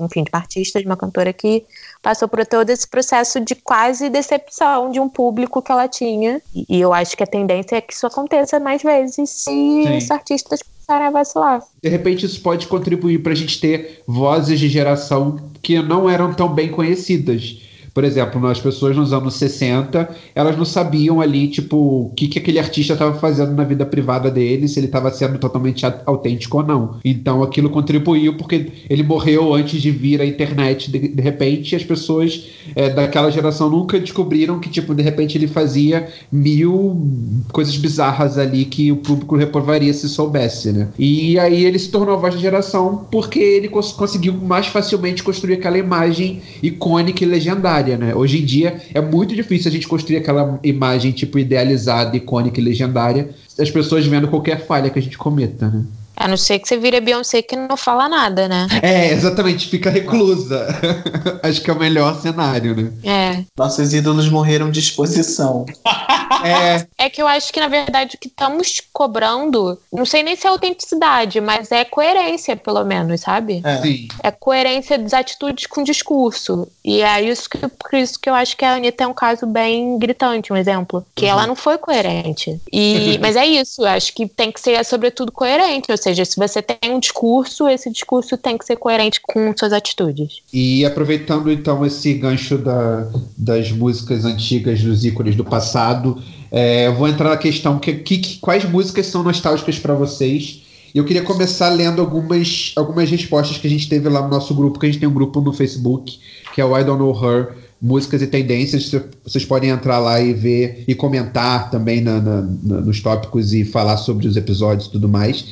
[0.00, 1.64] enfim, de uma artista, de uma cantora que
[2.00, 6.40] passou por todo esse processo de quase decepção de um público que ela tinha.
[6.54, 9.96] E, eu acho que a tendência é que isso aconteça mais vezes se Sim.
[9.96, 11.62] os artistas começarem a vacilar.
[11.82, 16.32] De repente, isso pode contribuir para a gente ter vozes de geração que não eram
[16.32, 17.60] tão bem conhecidas
[17.94, 22.38] por exemplo, as pessoas nos anos 60, elas não sabiam ali, tipo, o que, que
[22.38, 26.62] aquele artista estava fazendo na vida privada dele, se ele estava sendo totalmente autêntico ou
[26.62, 26.96] não.
[27.04, 30.90] Então aquilo contribuiu porque ele morreu antes de vir à internet.
[30.90, 35.46] De, de repente, as pessoas é, daquela geração nunca descobriram que, tipo, de repente ele
[35.46, 37.06] fazia mil
[37.52, 40.88] coisas bizarras ali que o público reprovaria se soubesse, né?
[40.98, 45.22] E aí ele se tornou a voz da geração porque ele cons conseguiu mais facilmente
[45.22, 48.14] construir aquela imagem icônica e legendária né?
[48.14, 52.64] Hoje em dia é muito difícil a gente construir aquela imagem tipo idealizada, icônica e
[52.64, 55.84] legendária, as pessoas vendo qualquer falha que a gente cometa, né?
[56.22, 58.68] A não ser que você vire Beyoncé que não fala nada, né?
[58.80, 60.68] É, exatamente, fica reclusa.
[61.42, 62.92] Acho que é o melhor cenário, né?
[63.02, 63.44] É.
[63.58, 65.66] Nossos ídolos morreram de exposição.
[66.44, 70.34] É, É que eu acho que, na verdade, o que estamos cobrando, não sei nem
[70.34, 73.60] se é autenticidade, mas é coerência, pelo menos, sabe?
[73.64, 73.80] É.
[73.80, 74.08] sim.
[74.22, 76.66] É coerência das atitudes com o discurso.
[76.84, 79.46] E é isso que, por isso que eu acho que a Anitta é um caso
[79.46, 81.04] bem gritante, um exemplo.
[81.14, 82.60] Que ela não foi coerente.
[82.72, 85.90] E, mas é isso, eu acho que tem que ser, sobretudo, coerente.
[85.90, 89.72] Ou seja, se você tem um discurso, esse discurso tem que ser coerente com suas
[89.72, 90.40] atitudes.
[90.52, 96.20] E aproveitando então esse gancho da- das músicas antigas, dos ícones do passado,
[96.50, 100.62] é, eu vou entrar na questão que, que- que- quais músicas são nostálgicas para vocês.
[100.94, 104.54] E eu queria começar lendo algumas, algumas respostas que a gente teve lá no nosso
[104.54, 106.18] grupo, que a gente tem um grupo no Facebook,
[106.54, 108.88] que é o I Don't Know Her, Músicas e Tendências.
[108.88, 113.52] Cê- Vocês podem entrar lá e ver e comentar também na- na- na- nos tópicos
[113.52, 115.44] e falar sobre os episódios e tudo mais.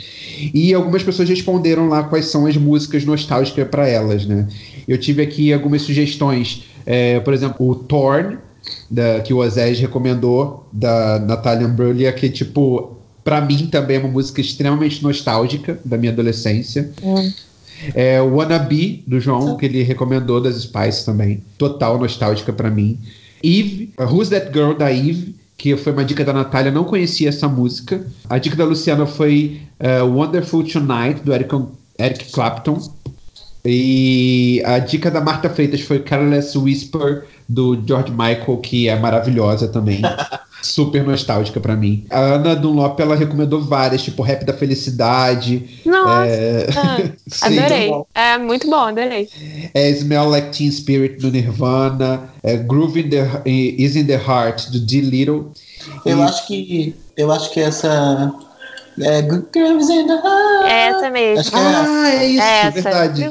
[0.55, 4.47] E algumas pessoas responderam lá quais são as músicas nostálgicas para elas, né?
[4.87, 8.39] Eu tive aqui algumas sugestões, é, por exemplo, o Torn,
[8.89, 14.09] da, que o Ozés recomendou, da Natalia Imbruglia, que, tipo, pra mim também é uma
[14.09, 16.91] música extremamente nostálgica da minha adolescência.
[17.03, 17.50] É
[18.23, 21.43] o Wannabe, do João, que ele recomendou das Spice também.
[21.57, 22.99] Total nostálgica pra mim.
[23.43, 27.49] Eve, Who's That Girl, da Eve, que foi uma dica da Natália, não conhecia essa
[27.49, 28.05] música.
[28.29, 31.55] A dica da Luciana foi uh, Wonderful Tonight, do Eric,
[31.99, 32.79] Eric Clapton.
[33.65, 39.69] E a dica da Marta Freitas foi Careless Whisper, do George Michael, que é maravilhosa
[39.69, 40.01] também.
[40.63, 42.05] Super nostálgica pra mim.
[42.11, 45.81] A Ana Dunlop, ela recomendou várias, tipo Rap da Felicidade.
[45.87, 46.67] Nossa, é...
[47.27, 47.59] Sim.
[47.59, 47.91] adorei.
[48.15, 49.29] É muito bom, adorei.
[49.73, 54.71] É Smell Like Teen Spirit do Nirvana, é Groove in the, Is in the Heart
[54.71, 55.01] do D.
[55.01, 55.53] Little.
[56.05, 56.95] Eu E- acho que.
[57.17, 58.33] Eu acho que essa.
[59.01, 60.67] É Good Girls in the Heart.
[60.71, 61.41] É essa mesmo.
[61.41, 61.87] Acho que é essa.
[61.89, 62.71] Ah, é isso, É essa.
[62.71, 63.31] verdade.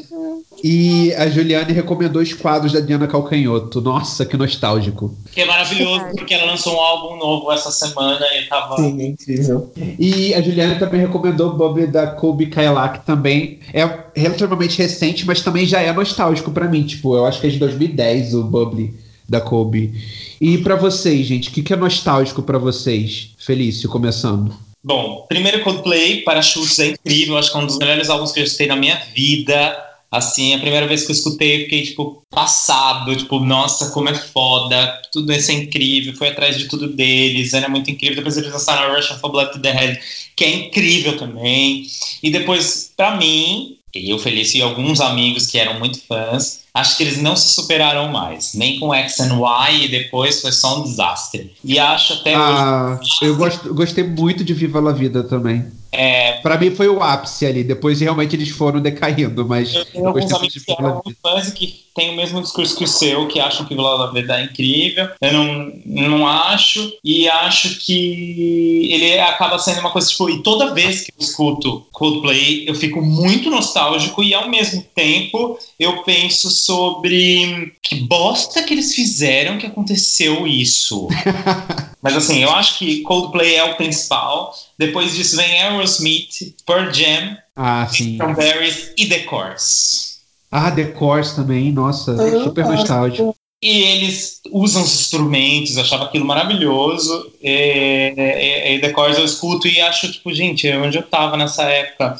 [0.63, 3.81] E a Juliane recomendou os quadros da Diana Calcanhoto.
[3.81, 5.15] Nossa, que nostálgico.
[5.31, 8.75] Que é maravilhoso, porque ela lançou um álbum novo essa semana e tava.
[8.77, 9.71] Sim, é incrível.
[9.97, 13.59] E a Juliane também recomendou o Bubble da Kobe Kailak também.
[13.73, 16.83] É relativamente recente, mas também já é nostálgico pra mim.
[16.83, 18.93] Tipo, eu acho que é de 2010 o Bubble
[19.27, 19.93] da Kobe.
[20.41, 23.31] E pra vocês, gente, o que, que é nostálgico pra vocês?
[23.37, 24.53] Felício, começando.
[24.83, 28.45] Bom, primeiro Coldplay, Parachutes é incrível, acho que é um dos melhores álbuns que eu
[28.45, 29.88] escutei na minha vida.
[30.11, 34.15] Assim, a primeira vez que eu escutei, eu fiquei, tipo, passado, tipo, nossa, como é
[34.15, 38.15] foda, tudo isso é incrível, foi atrás de tudo deles, era muito incrível.
[38.15, 39.99] Depois eles lançaram a Russian for Blood to the Head,
[40.35, 41.83] que é incrível também.
[42.23, 47.03] E depois, pra mim, eu, Felício e alguns amigos que eram muito fãs, acho que
[47.03, 50.83] eles não se superaram mais, nem com X and Y, e depois foi só um
[50.83, 51.51] desastre.
[51.63, 55.65] E acho até hoje Ah, eu gosto- gostei muito de Viva la Vida também.
[55.91, 57.63] É, Pra mim foi o ápice ali.
[57.63, 61.85] Depois realmente eles foram decaindo, mas eu tenho alguns amigos que eram fãs e que
[61.95, 65.09] têm o mesmo discurso que o seu, que acham que Vila da Vida é incrível.
[65.19, 70.73] Eu não, não acho, e acho que ele acaba sendo uma coisa, tipo, e toda
[70.73, 76.49] vez que eu escuto Coldplay, eu fico muito nostálgico e ao mesmo tempo eu penso
[76.49, 81.07] sobre que bosta que eles fizeram que aconteceu isso.
[82.01, 84.53] Mas assim, eu acho que Coldplay é o principal.
[84.77, 87.87] Depois disso vem Aerosmith, Pearl Jam, Ah.
[87.91, 90.09] Strawberries e The Course.
[90.51, 93.35] Ah, The Course também, nossa, Ah, super nostálgico.
[93.61, 97.29] E eles usam os instrumentos, eu achava aquilo maravilhoso.
[97.41, 101.63] E, e, e The Course eu escuto e acho, tipo, gente, onde eu tava nessa
[101.63, 102.17] época?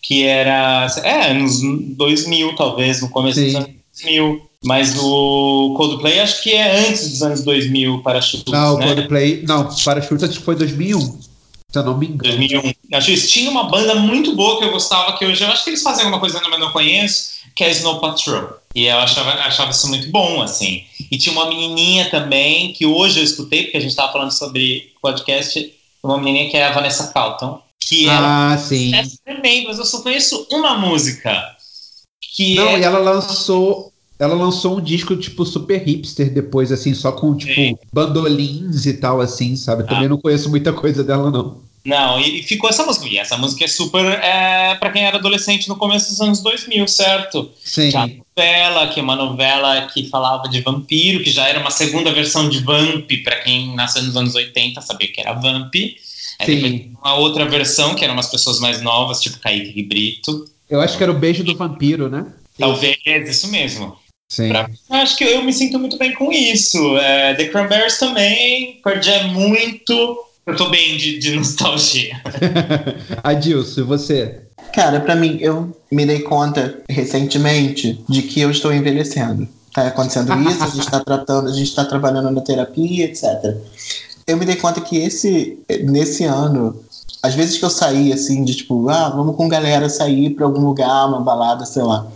[0.00, 1.60] Que era, é, nos
[1.96, 3.56] 2000 talvez, no começo dos Sim.
[3.56, 4.50] anos 2000.
[4.66, 8.86] Mas o Coldplay acho que é antes dos anos 2000 para chutes, Não, o né?
[8.86, 9.42] Coldplay.
[9.46, 11.20] Não, Parachute acho que foi 2001.
[11.70, 12.36] Se eu não me engano.
[12.36, 12.72] 2001.
[12.94, 15.62] Acho que eles tinham uma banda muito boa que eu gostava, que hoje eu acho
[15.62, 18.48] que eles fazem alguma coisa mas eu não conheço, que é Snow Patrol.
[18.74, 20.82] E eu achava, achava isso muito bom, assim.
[21.10, 24.92] E tinha uma menininha também, que hoje eu escutei, porque a gente estava falando sobre
[25.00, 28.92] podcast, uma menininha que é a Vanessa Calton, que ela Ah, sim.
[28.94, 31.40] é tremenda, mas eu só conheço uma música,
[32.34, 32.80] que Não, é...
[32.80, 33.92] e ela lançou.
[34.18, 37.76] Ela lançou um disco, tipo, super hipster depois, assim, só com, tipo, Sim.
[37.92, 39.82] bandolins e tal, assim, sabe?
[39.82, 41.66] Eu Também não conheço muita coisa dela, não.
[41.86, 43.06] Não, e, ficou essa música.
[43.06, 46.88] E essa música é super é, para quem era adolescente no começo dos anos 2000,
[46.88, 47.48] certo?
[47.62, 47.90] Sim.
[47.90, 51.70] Tinha a novela, que é uma novela que falava de vampiro, que já era uma
[51.70, 55.74] segunda versão de Vamp, para quem nasceu nos anos 80 sabia que era Vamp.
[56.40, 60.44] Aí uma outra versão, que eram umas pessoas mais novas, tipo Kaique e Brito.
[60.68, 62.26] Eu acho que era o beijo do vampiro, né?
[62.58, 63.96] Talvez, isso mesmo.
[64.28, 64.48] Sim.
[64.48, 66.96] Pra- Eu acho que eu me sinto muito bem com isso.
[66.98, 70.18] É, The Cranberries também, Jam muito.
[70.46, 72.20] Eu tô bem de, de nostalgia.
[73.22, 74.40] Adilson, e você?
[74.72, 79.48] Cara, para mim, eu me dei conta recentemente de que eu estou envelhecendo.
[79.72, 83.56] Tá acontecendo isso, a gente tá tratando, a gente tá trabalhando na terapia, etc.
[84.26, 86.80] Eu me dei conta que esse, nesse ano,
[87.22, 90.64] às vezes que eu saí assim, de tipo, ah, vamos com galera sair para algum
[90.64, 92.06] lugar, uma balada, sei lá,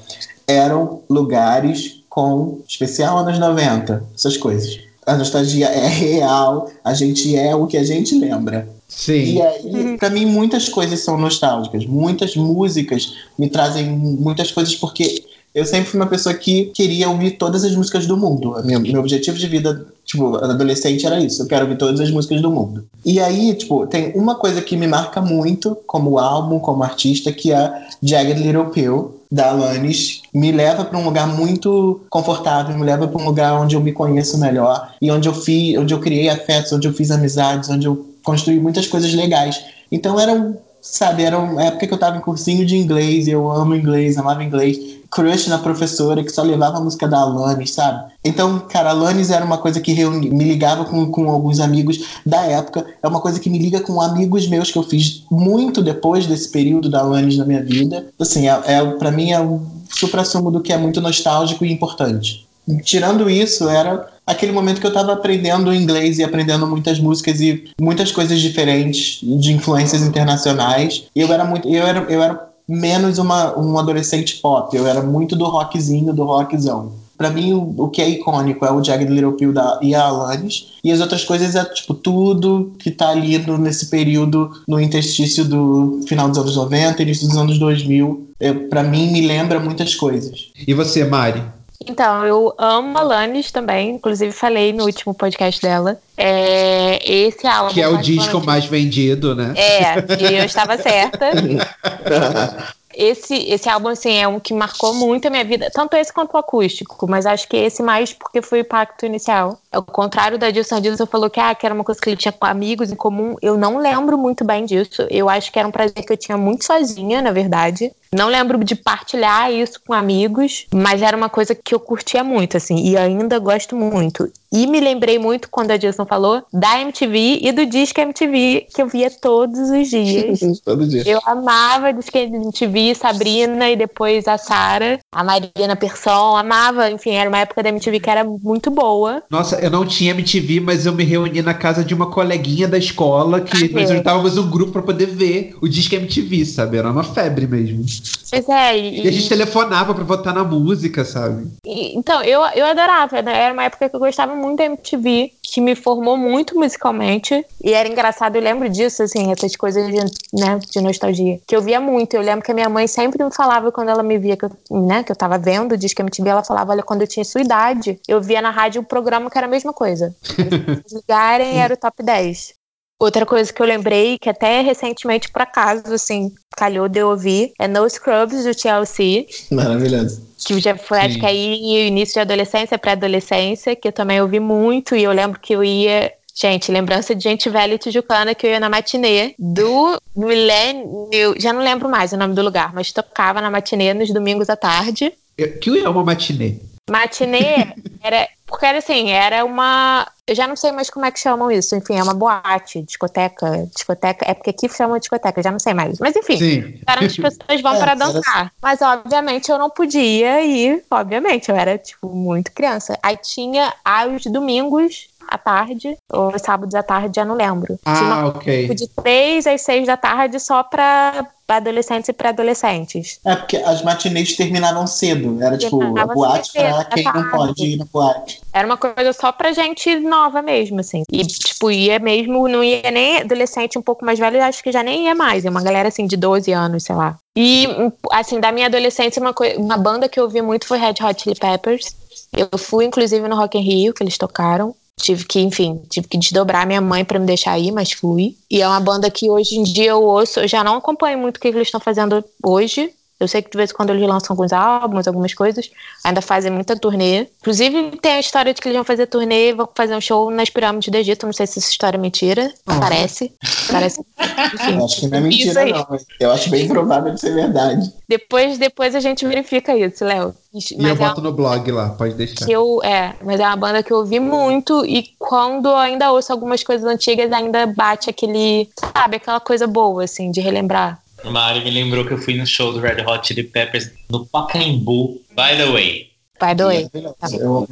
[0.46, 4.80] eram lugares com especial anos 90, essas coisas.
[5.06, 8.68] A nostalgia é real, a gente é o que a gente lembra.
[8.86, 9.36] Sim.
[9.36, 11.86] E aí, pra mim, muitas coisas são nostálgicas.
[11.86, 15.24] Muitas músicas me trazem muitas coisas, porque
[15.54, 18.54] eu sempre fui uma pessoa que queria ouvir todas as músicas do mundo.
[18.64, 21.42] Meu, meu objetivo de vida, tipo, adolescente era isso.
[21.42, 22.84] Eu quero ouvir todas as músicas do mundo.
[23.04, 27.52] E aí, tipo, tem uma coisa que me marca muito como álbum, como artista, que
[27.52, 30.22] é Jagged Little Pill, da Alanis.
[30.32, 33.92] Me leva para um lugar muito confortável, me leva para um lugar onde eu me
[33.92, 37.86] conheço melhor e onde eu fiz, onde eu criei afetos, onde eu fiz amizades, onde
[37.86, 39.60] eu construí muitas coisas legais.
[39.90, 43.74] Então era, sabe, era uma época que eu tava em cursinho de inglês, eu amo
[43.74, 44.99] inglês, amava inglês.
[45.10, 48.12] Crush na professora que só levava a música da Alanis, sabe?
[48.24, 52.42] Então, cara, Alanis era uma coisa que reuni, me ligava com, com alguns amigos da
[52.44, 52.86] época.
[53.02, 56.50] É uma coisa que me liga com amigos meus que eu fiz muito depois desse
[56.50, 58.06] período da Alanis na minha vida.
[58.18, 62.46] Assim, é, é para mim é o supra-sumo do que é muito nostálgico e importante.
[62.84, 67.64] Tirando isso, era aquele momento que eu estava aprendendo inglês e aprendendo muitas músicas e
[67.80, 71.04] muitas coisas diferentes de influências internacionais.
[71.14, 75.02] E eu era muito, eu era, eu era menos uma, um adolescente pop, eu era
[75.02, 76.92] muito do rockzinho, do rockzão.
[77.20, 80.04] Pra mim, o, o que é icônico é o Jagged Little Pill da, e a
[80.04, 80.68] Alanis.
[80.82, 85.44] E as outras coisas é, tipo, tudo que tá ali no, nesse período, no interstício
[85.44, 88.30] do final dos anos 90, início dos anos 2000.
[88.40, 90.46] Eu, pra mim, me lembra muitas coisas.
[90.66, 91.42] E você, Mari?
[91.86, 95.98] Então, eu amo a Alanis também, inclusive falei no último podcast dela.
[96.16, 97.72] É, esse álbum.
[97.72, 99.54] Que é o disco mais vendido, né?
[99.56, 101.30] É, e eu estava certa.
[103.00, 106.34] esse, esse álbum, assim, é um que marcou muito a minha vida, tanto esse quanto
[106.34, 109.58] o acústico, mas acho que esse mais porque foi o impacto inicial.
[109.72, 112.32] Ao contrário da Dilson Dilson falou que, ah, que era uma coisa que ele tinha
[112.32, 115.06] com amigos em comum, eu não lembro muito bem disso.
[115.08, 117.90] Eu acho que era um prazer que eu tinha muito sozinha, na verdade.
[118.12, 122.56] Não lembro de partilhar isso com amigos, mas era uma coisa que eu curtia muito,
[122.56, 124.28] assim, e ainda gosto muito.
[124.52, 128.82] E me lembrei muito, quando a Dilson falou, da MTV e do Disque MTV, que
[128.82, 130.40] eu via todos os dias.
[130.64, 131.04] Todo dia.
[131.06, 137.28] Eu amava Disque MTV, Sabrina e depois a Sara, a Mariana Persson, amava, enfim, era
[137.28, 139.22] uma época da MTV que era muito boa.
[139.30, 142.78] Nossa, eu não tinha MTV, mas eu me reuni na casa de uma coleguinha da
[142.78, 143.96] escola que Ah, nós é.
[143.96, 146.76] juntávamos um grupo pra poder ver o Disque MTV, sabe?
[146.78, 147.84] Era uma febre mesmo.
[148.30, 151.48] Pois é, e, E a gente telefonava pra votar na música, sabe?
[151.64, 153.36] e- então, eu, eu adorava, né?
[153.40, 157.72] era uma época que eu gostava muito da MTV, que me formou muito musicalmente, e
[157.72, 159.96] era engraçado, eu lembro disso, assim, essas coisas de,
[160.32, 163.32] né, de nostalgia, que eu via muito, eu lembro que a minha mãe sempre me
[163.32, 166.28] falava, quando ela me via, que eu, né, que eu tava vendo o Disque MTV,
[166.28, 169.36] ela falava, olha, quando eu tinha sua idade, eu via na rádio um programa que
[169.36, 170.14] era a mesma coisa.
[170.86, 172.54] Se ligarem, era o top 10.
[173.00, 177.50] Outra coisa que eu lembrei, que até recentemente, por acaso, assim, calhou de eu ouvir,
[177.58, 180.22] é No Scrubs, do TLC, Maravilhoso.
[180.44, 181.06] que já foi, Sim.
[181.06, 185.40] acho que aí, início de adolescência, pré-adolescência, que eu também ouvi muito, e eu lembro
[185.40, 186.12] que eu ia...
[186.34, 191.08] Gente, lembrança de gente velha e tijucana que eu ia na matinê do Milênio.
[191.38, 194.56] Já não lembro mais o nome do lugar, mas tocava na matinê nos domingos à
[194.56, 195.12] tarde.
[195.36, 196.56] Eu- Que é uma matinê.
[196.90, 197.72] Matinê
[198.02, 198.28] era.
[198.46, 200.08] Porque era assim, era uma.
[200.26, 201.76] Eu já não sei mais como é que chamam isso.
[201.76, 203.64] Enfim, é uma boate, discoteca.
[203.72, 204.28] Discoteca.
[204.28, 206.00] É porque aqui chama discoteca, já não sei mais.
[206.00, 206.80] Mas enfim, Sim.
[206.86, 208.52] era onde as pessoas vão É, para era dançar.
[208.60, 210.82] Mas, obviamente, eu não podia ir.
[210.90, 212.98] Obviamente, eu era, tipo, muito criança.
[213.02, 217.78] Aí tinha aos domingos à tarde, ou sábados à tarde, já não lembro.
[217.84, 218.74] tinha uma Ah, ok.
[218.74, 223.18] de três às seis da tarde só para adolescentes e pré-adolescentes.
[223.24, 225.42] É porque as matinês terminavam cedo.
[225.42, 227.30] Era tipo a boate cedo, pra quem não tarde.
[227.30, 228.40] pode ir na boate.
[228.52, 231.02] Era uma coisa só pra gente nova mesmo, assim.
[231.10, 234.82] E, tipo, ia mesmo, não ia nem adolescente um pouco mais velho, acho que já
[234.82, 235.44] nem ia mais.
[235.44, 237.16] É uma galera, assim, de 12 anos, sei lá.
[237.36, 237.66] E,
[238.12, 241.34] assim, da minha adolescência, uma, uma banda que eu ouvi muito foi Red Hot Chili
[241.36, 241.96] Peppers.
[242.36, 244.74] Eu fui, inclusive, no Rock in Rio, que eles tocaram.
[245.00, 248.36] Tive que, enfim, tive que desdobrar minha mãe pra me deixar ir, mas fui.
[248.50, 251.38] E é uma banda que hoje em dia eu ouço, eu já não acompanho muito
[251.38, 252.92] o que eles estão fazendo hoje.
[253.20, 255.70] Eu sei que de vez em quando eles lançam alguns álbuns, algumas coisas.
[256.02, 257.26] Ainda fazem muita turnê.
[257.40, 260.30] Inclusive, tem a história de que eles vão fazer turnê e vão fazer um show
[260.30, 261.26] nas pirâmides do Egito.
[261.26, 262.50] Não sei se essa história é mentira.
[262.66, 262.80] Uhum.
[262.80, 263.30] Parece.
[263.70, 264.00] Parece.
[264.54, 264.78] Enfim.
[264.78, 265.98] Eu acho que não é mentira, não.
[266.18, 267.92] Eu acho bem provável de ser verdade.
[268.08, 270.34] Depois, depois a gente verifica isso, Léo.
[270.52, 272.44] E eu Mas é boto no blog lá, pode deixar.
[272.44, 276.10] que eu é, mas é uma banda que eu ouvi muito e quando eu ainda
[276.10, 281.00] ouço algumas coisas antigas ainda bate aquele, sabe, aquela coisa boa assim de relembrar.
[281.24, 285.20] Mari me lembrou que eu fui no show do Red Hot Chili Peppers no Pacaembu,
[285.30, 286.10] by the way.
[286.40, 286.90] By the way.
[287.38, 287.68] Eu,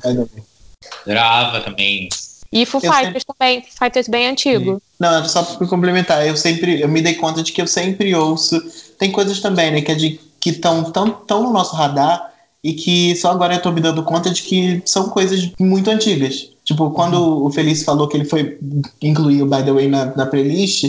[1.05, 2.09] Adorava também.
[2.53, 4.81] E Foo Fighters também, Foo Fighters bem antigo.
[4.99, 6.27] Não, era só para complementar.
[6.27, 8.61] Eu sempre, eu me dei conta de que eu sempre ouço.
[8.99, 12.33] Tem coisas também, né, que é de que estão tão, tão no nosso radar
[12.63, 16.51] e que só agora eu tô me dando conta de que são coisas muito antigas.
[16.65, 18.59] Tipo, quando o Feliz falou que ele foi
[19.01, 20.85] incluir o By The Way na, na playlist,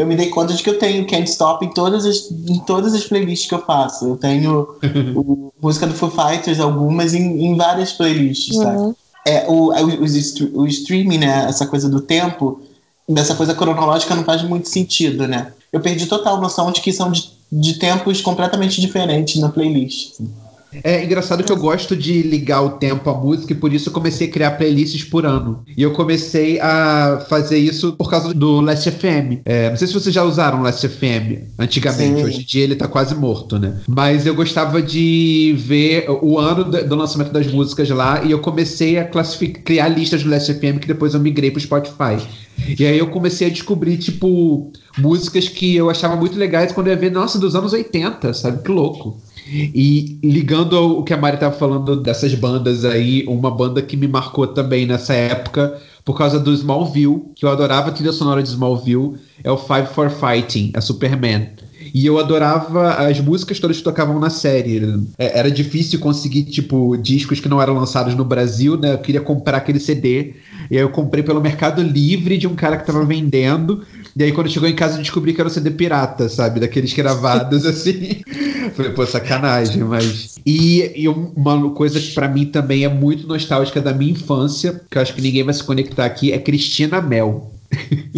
[0.00, 2.94] eu me dei conta de que eu tenho Can't Stop em todas as, em todas
[2.94, 4.06] as playlists que eu faço.
[4.06, 4.76] Eu tenho
[5.14, 8.78] o, música do Foo Fighters, algumas, em, em várias playlists, sabe?
[8.78, 8.94] Uhum.
[9.26, 12.62] É, o, o, o, o streaming, né, essa coisa do tempo,
[13.06, 15.52] dessa coisa cronológica não faz muito sentido, né?
[15.70, 20.12] Eu perdi total noção de que são de, de tempos completamente diferentes na playlist.
[20.12, 20.30] assim.
[20.84, 23.92] É engraçado que eu gosto de ligar o tempo à música e por isso eu
[23.92, 25.64] comecei a criar playlists por ano.
[25.76, 29.40] E eu comecei a fazer isso por causa do Last FM.
[29.44, 32.20] É, não sei se vocês já usaram o Last FM antigamente.
[32.20, 32.24] Sim.
[32.24, 33.80] Hoje em dia ele tá quase morto, né?
[33.88, 38.98] Mas eu gostava de ver o ano do lançamento das músicas lá e eu comecei
[38.98, 39.08] a
[39.64, 42.16] criar listas do Last FM que depois eu migrei pro Spotify.
[42.78, 46.92] E aí eu comecei a descobrir, tipo, músicas que eu achava muito legais quando eu
[46.92, 48.62] ia ver, nossa, dos anos 80, sabe?
[48.62, 49.18] Que louco.
[49.48, 54.06] E ligando ao que a Mari tava falando dessas bandas aí, uma banda que me
[54.06, 58.48] marcou também nessa época, por causa do Smallville, que eu adorava a trilha sonora de
[58.48, 61.48] Smallville, é o Five for Fighting, a Superman.
[61.92, 64.80] E eu adorava as músicas todas que tocavam na série.
[65.18, 68.92] É, Era difícil conseguir, tipo, discos que não eram lançados no Brasil, né?
[68.92, 70.34] Eu queria comprar aquele CD.
[70.70, 73.82] E aí eu comprei pelo Mercado Livre de um cara que tava vendendo.
[74.16, 76.60] E aí, quando chegou em casa, eu descobri que era o CD pirata, sabe?
[76.60, 78.20] Daqueles gravados assim.
[78.74, 80.38] Falei, pô, sacanagem, mas.
[80.44, 84.96] E, e uma coisa que pra mim também é muito nostálgica da minha infância, que
[84.96, 87.50] eu acho que ninguém vai se conectar aqui, é Cristina Mel.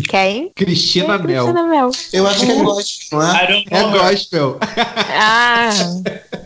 [0.09, 0.50] Quem?
[0.57, 1.44] Cristina É Mel.
[1.44, 1.90] Cristina Mel.
[2.12, 3.64] Eu acho que é gosto, não é?
[3.70, 4.59] É gospel.
[5.11, 5.70] Ah,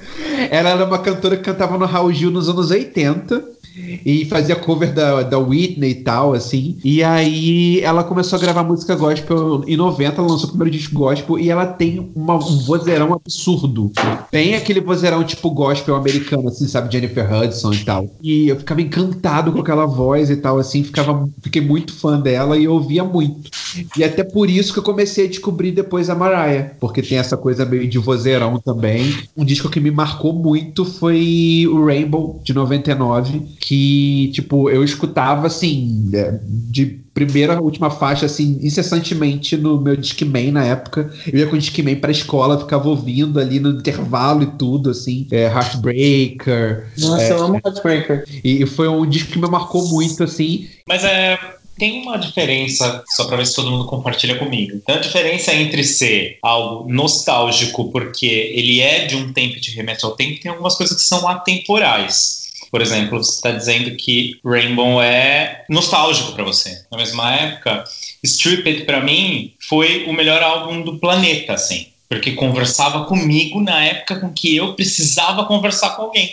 [0.50, 3.55] Ela era uma cantora que cantava no Raul Gil nos anos 80
[4.04, 6.78] e fazia cover da, da Whitney e tal, assim.
[6.84, 10.94] E aí ela começou a gravar música gospel em 90, ela lançou o primeiro disco
[10.94, 13.90] gospel e ela tem uma- um vozeirão absurdo.
[14.30, 16.92] Tem aquele vozeirão tipo gospel americano, assim, sabe?
[16.92, 18.10] Jennifer Hudson e tal.
[18.22, 22.56] E eu ficava encantado com aquela voz e tal, assim, ficava, fiquei muito fã dela
[22.56, 23.50] e eu ouvia muito.
[23.96, 27.36] E até por isso que eu comecei a descobrir depois a Mariah, porque tem essa
[27.36, 29.14] coisa meio de vozeirão também.
[29.36, 35.48] Um disco que me marcou muito foi o Rainbow, de 99, que, tipo, eu escutava,
[35.48, 41.12] assim, é, de primeira a última faixa, assim, incessantemente no meu Discman na época.
[41.26, 45.26] Eu ia com o Discman pra escola, ficava ouvindo ali no intervalo e tudo, assim,
[45.32, 46.92] é, Heartbreaker.
[46.96, 48.24] Nossa, eu amo Heartbreaker.
[48.44, 51.36] E, e foi um disco que me marcou muito, assim, Mas é,
[51.76, 54.80] tem uma diferença, só pra ver se todo mundo compartilha comigo.
[54.86, 60.04] Tem uma diferença entre ser algo nostálgico, porque ele é de um tempo de remete
[60.04, 62.35] ao tempo, e tem algumas coisas que são atemporais.
[62.70, 66.84] Por exemplo, você está dizendo que Rainbow é nostálgico pra você.
[66.90, 67.84] Na mesma época,
[68.22, 71.88] Stripped pra mim foi o melhor álbum do planeta, assim.
[72.08, 76.32] Porque conversava comigo na época com que eu precisava conversar com alguém.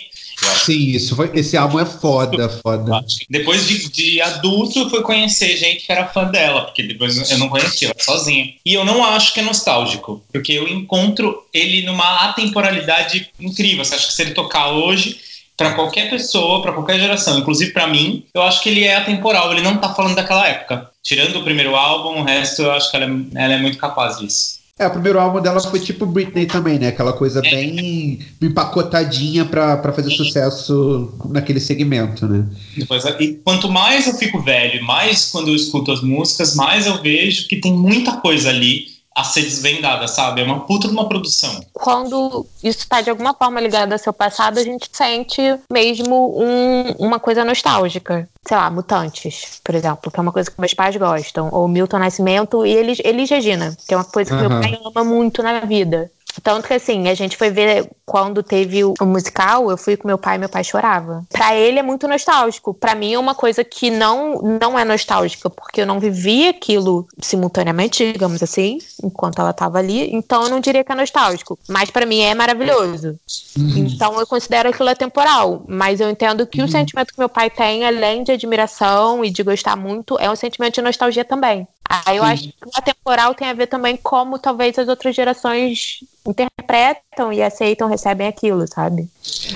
[0.65, 3.03] Sim, isso foi, esse álbum é foda, foda.
[3.29, 7.37] Depois de, de adulto, eu fui conhecer gente que era fã dela, porque depois eu
[7.37, 8.53] não conhecia, ela sozinha.
[8.65, 13.85] E eu não acho que é nostálgico, porque eu encontro ele numa atemporalidade incrível.
[13.85, 15.19] Você acha que se ele tocar hoje,
[15.57, 19.51] pra qualquer pessoa, pra qualquer geração, inclusive pra mim, eu acho que ele é atemporal,
[19.51, 20.89] ele não tá falando daquela época.
[21.03, 24.17] Tirando o primeiro álbum, o resto eu acho que ela é, ela é muito capaz
[24.17, 24.63] disso.
[24.77, 26.87] É, o primeiro álbum dela foi tipo Britney também, né?
[26.87, 32.43] Aquela coisa bem empacotadinha pra, pra fazer sucesso naquele segmento, né?
[32.75, 36.99] Depois, e quanto mais eu fico velho, mais quando eu escuto as músicas, mais eu
[37.03, 40.41] vejo que tem muita coisa ali a ser desvendada, sabe?
[40.41, 41.63] É uma puta de uma produção.
[41.73, 45.41] quando isso está de alguma forma ligado ao seu passado, a gente sente
[45.71, 48.27] mesmo um- uma coisa nostálgica.
[48.47, 51.49] Sei lá, Mutantes, por exemplo, que é uma coisa que meus pais gostam.
[51.51, 54.61] Ou Milton Nascimento e Elis, Elis Regina, que é uma coisa que meu Aham.
[54.61, 56.11] pai ama muito na vida.
[56.41, 60.17] Tanto que assim, a gente foi ver quando teve o, musical, eu fui com meu
[60.17, 61.23] pai e meu pai chorava.
[61.29, 62.73] Pra ele é muito nostálgico.
[62.73, 67.07] Pra mim é uma coisa que não, não é nostálgica, porque eu não vivi aquilo
[67.19, 70.13] simultaneamente, digamos assim, enquanto ela tava ali.
[70.13, 71.57] Então eu não diria que é nostálgico.
[71.67, 73.17] Mas pra mim é maravilhoso.
[73.57, 75.63] Então eu considero aquilo atemporal.
[75.67, 79.43] Mas eu entendo que o sentimento que meu pai tem, além de admiração e de
[79.43, 81.67] gostar muito, é um sentimento de nostalgia também.
[82.05, 82.29] Aí eu Sim.
[82.31, 87.43] acho que a temporal tem a ver também como talvez as outras gerações interpretam e
[87.43, 89.07] aceitam, recebem aquilo, sabe?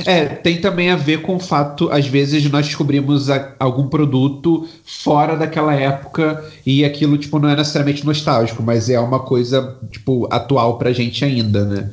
[0.05, 4.67] É, tem também a ver com o fato, às vezes, nós descobrimos a, algum produto
[4.85, 10.27] fora daquela época e aquilo, tipo, não é necessariamente nostálgico, mas é uma coisa, tipo,
[10.31, 11.89] atual pra gente ainda, né?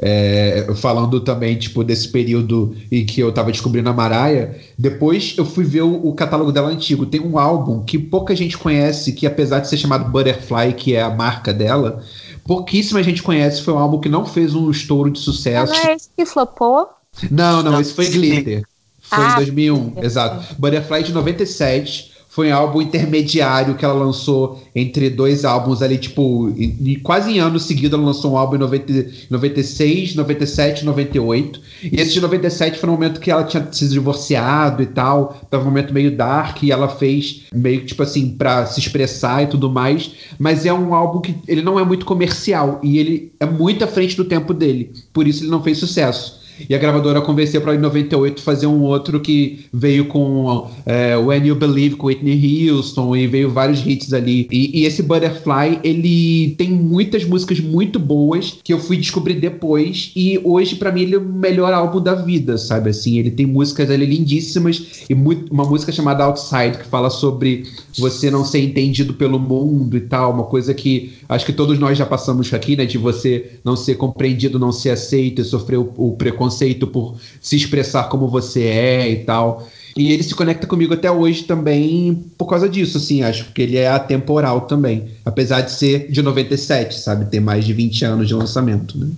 [0.00, 5.44] É, falando também, tipo, desse período em que eu tava descobrindo a Maraia, depois eu
[5.44, 7.04] fui ver o, o, catálogo dela antigo.
[7.04, 11.02] Tem um álbum que pouca gente conhece, que apesar de ser chamado Butterfly, que é
[11.02, 12.04] a marca dela,
[12.46, 13.60] pouquíssima gente conhece.
[13.62, 15.72] Foi um álbum que não fez um estouro de sucesso.
[15.72, 16.88] Não é esse que flopou?
[17.28, 18.62] Não, não, esse foi Glitter.
[19.00, 20.54] Foi ah, em 2001, exato.
[20.58, 26.54] Butterfly de 97 foi um álbum intermediário que ela lançou entre dois álbuns ali, tipo,
[27.02, 31.60] quase em ano seguido ela lançou um álbum em 90, 96, 97, 98.
[31.82, 35.64] E esse de 97 foi um momento que ela tinha se divorciado e tal, tava
[35.64, 39.68] um momento meio dark e ela fez meio tipo assim para se expressar e tudo
[39.68, 43.82] mais, mas é um álbum que ele não é muito comercial e ele é muito
[43.82, 46.38] à frente do tempo dele, por isso ele não fez sucesso.
[46.68, 51.46] E a gravadora convenceu para em 98 fazer um outro que veio com é, When
[51.46, 54.48] You Believe com Whitney Houston e veio vários hits ali.
[54.50, 60.12] E, e esse Butterfly, ele tem muitas músicas muito boas que eu fui descobrir depois
[60.16, 63.18] e hoje para mim ele é o melhor álbum da vida, sabe assim?
[63.18, 67.64] Ele tem músicas ali lindíssimas e muito, uma música chamada Outside que fala sobre
[67.98, 71.96] você não ser entendido pelo mundo e tal, uma coisa que acho que todos nós
[71.96, 75.92] já passamos aqui, né, de você não ser compreendido, não ser aceito e sofrer o,
[75.96, 79.66] o preconceito por se expressar como você é e tal.
[79.96, 83.76] E ele se conecta comigo até hoje também por causa disso, assim, acho que ele
[83.76, 85.08] é atemporal também.
[85.24, 87.26] Apesar de ser de 97, sabe?
[87.26, 89.08] Ter mais de 20 anos de lançamento, né?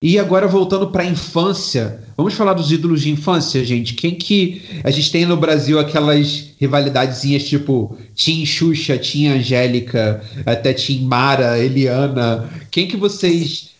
[0.00, 3.94] E agora voltando para a infância, vamos falar dos ídolos de infância, gente.
[3.94, 10.72] Quem que a gente tem no Brasil aquelas rivalidadezinhas tipo Tim Xuxa, Tim Angélica, até
[10.72, 12.48] Tim Mara, Eliana.
[12.70, 13.70] Quem que vocês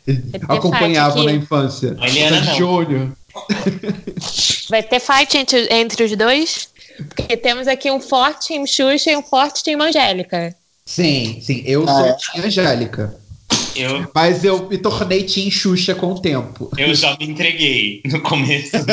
[0.49, 1.97] acompanhavam na infância.
[2.03, 3.12] Eliana Júnior.
[4.69, 6.69] Vai ter fight entre, entre os dois?
[7.14, 10.53] Porque temos aqui um forte Team Xuxa e um forte Team Angélica.
[10.85, 11.62] Sim, sim.
[11.64, 12.16] Eu ah, sou é?
[12.33, 13.28] Team Angélica.
[13.75, 14.11] Eu...
[14.14, 16.71] Mas eu me tornei Team Xuxa com o tempo.
[16.77, 18.73] Eu já me entreguei no começo.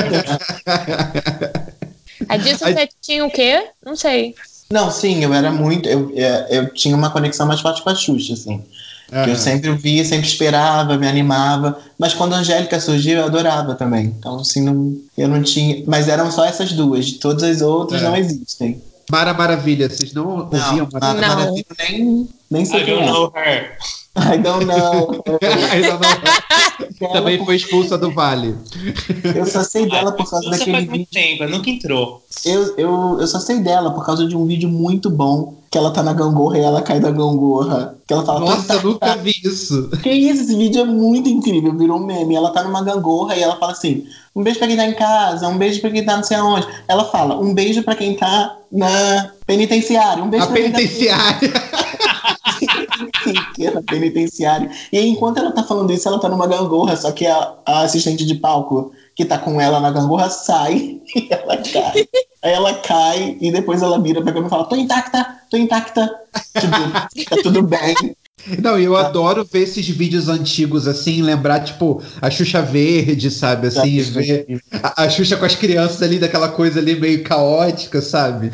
[2.29, 3.67] A disso você tinha o quê?
[3.85, 4.35] Não sei.
[4.71, 5.87] Não, sim, eu era muito.
[5.87, 8.63] Eu, eu, é, eu tinha uma conexão mais forte com a Xuxa, assim.
[9.11, 9.25] Uhum.
[9.25, 11.77] Eu sempre via, sempre esperava, me animava.
[11.97, 14.05] Mas quando a Angélica surgiu, eu adorava também.
[14.05, 15.83] Então, assim, não, eu não tinha.
[15.85, 17.11] Mas eram só essas duas.
[17.13, 18.05] Todas as outras é.
[18.05, 18.81] não existem.
[19.11, 21.35] Mara Maravilha, vocês não ouviam Mara não.
[21.35, 21.65] Maravilha?
[21.77, 22.81] Nem, nem sei.
[22.83, 23.77] I don't know her.
[24.17, 25.21] I don't know.
[25.41, 27.11] I don't know.
[27.11, 28.55] Também foi expulsa do Vale.
[29.35, 31.07] Eu só sei dela por causa daquele faz vídeo.
[31.11, 32.23] tempo, nunca entrou.
[32.45, 35.91] Eu, eu, eu só sei dela por causa de um vídeo muito bom que ela
[35.91, 37.97] tá na gangorra e ela cai da gangorra.
[38.07, 39.89] Que ela fala, Nossa, nunca vi isso.
[40.01, 42.35] Que isso, esse vídeo é muito incrível, virou um meme.
[42.35, 45.49] Ela tá numa gangorra e ela fala assim: um beijo pra quem tá em casa,
[45.49, 46.65] um beijo pra quem tá não sei aonde.
[46.87, 51.39] Ela fala, um beijo pra quem tá na penitenciária, um beijo na pra penitenciária.
[51.39, 51.83] quem tá...
[53.65, 54.69] era penitenciária.
[54.91, 57.81] E aí, enquanto ela tá falando isso, ela tá numa gangorra, só que a, a
[57.81, 62.07] assistente de palco que tá com ela na gangorra sai e ela cai.
[62.43, 66.09] Aí ela cai e depois ela vira pra mim e fala: tô intacta, tô intacta.
[66.59, 67.95] Tipo, tá tudo bem.
[68.61, 73.67] Não, eu adoro ver esses vídeos antigos, assim, lembrar, tipo, a Xuxa Verde, sabe?
[73.67, 74.45] Assim, ver
[74.83, 78.51] a, a Xuxa com as crianças ali, daquela coisa ali meio caótica, sabe?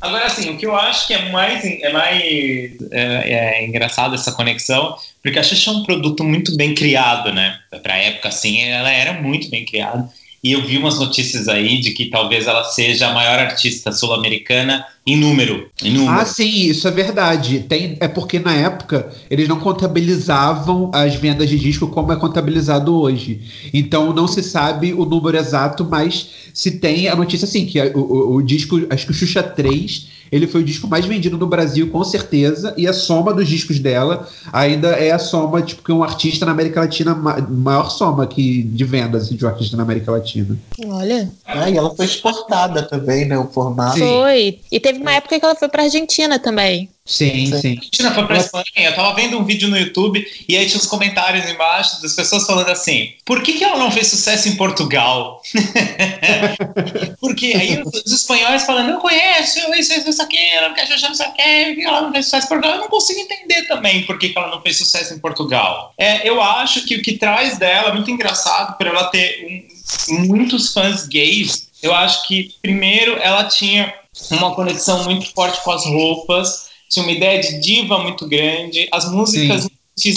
[0.00, 4.32] Agora, assim, o que eu acho que é mais, é mais é, é engraçado essa
[4.32, 7.58] conexão, porque a Xuxa é um produto muito bem criado, né?
[7.82, 10.08] Pra época, assim, ela era muito bem criada.
[10.46, 14.86] E eu vi umas notícias aí de que talvez ela seja a maior artista sul-americana
[15.04, 16.20] em número, em número.
[16.20, 17.64] Ah, sim, isso é verdade.
[17.68, 22.94] Tem, é porque na época eles não contabilizavam as vendas de disco como é contabilizado
[22.94, 23.40] hoje.
[23.74, 27.98] Então não se sabe o número exato, mas se tem a notícia assim, que o,
[27.98, 31.46] o, o disco, acho que o Xuxa 3 ele foi o disco mais vendido no
[31.46, 35.92] Brasil, com certeza, e a soma dos discos dela ainda é a soma, tipo, que
[35.92, 39.82] um artista na América Latina, maior soma que, de vendas assim, de um artista na
[39.82, 40.56] América Latina.
[40.86, 41.30] Olha.
[41.44, 43.98] Ah, e ela foi exportada também, né, o formato.
[43.98, 44.60] Foi.
[44.70, 46.88] E teve uma época que ela foi pra Argentina também.
[47.06, 47.76] Sim, sim.
[47.76, 48.64] Argentina foi pra Espanha.
[48.74, 52.44] Eu tava vendo um vídeo no YouTube e aí tinha os comentários embaixo das pessoas
[52.44, 55.40] falando assim: por que, que ela não fez sucesso em Portugal?
[57.20, 60.88] Porque aí os, os, espanhóis falando, eu conheço, isso, isso, isso aqui, ela não quer
[60.88, 62.74] não sei o que, ela não fez sucesso em Portugal.
[62.74, 65.94] Eu não consigo entender também por que, que ela não fez sucesso em Portugal.
[65.96, 69.68] É, eu acho que o que traz dela, muito engraçado, por ela ter
[70.10, 73.94] um, muitos fãs gays, eu acho que, primeiro, ela tinha
[74.32, 78.88] uma conexão muito forte com as roupas tinha uma ideia de diva muito grande.
[78.92, 79.68] As músicas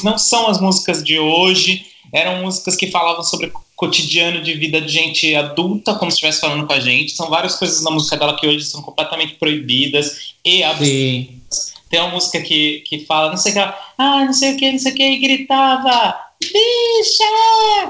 [0.03, 4.91] não são as músicas de hoje, eram músicas que falavam sobre cotidiano de vida de
[4.91, 7.13] gente adulta, como se estivesse falando com a gente.
[7.13, 11.73] São várias coisas na música dela que hoje são completamente proibidas e absurdas.
[11.89, 14.71] Tem uma música que, que fala, não sei o que, ah, não sei o que,
[14.71, 17.23] não sei o que, e gritava, bicha!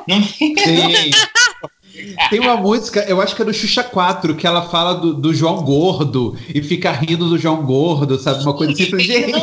[0.08, 0.24] Não...
[0.24, 0.54] Sim.
[2.30, 5.34] Tem uma música, eu acho que é do Xuxa 4, que ela fala do, do
[5.34, 8.44] João Gordo e fica rindo do João Gordo, sabe?
[8.44, 9.34] Uma coisa assim gente.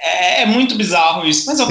[0.00, 1.64] É, é, muito bizarro isso, mas é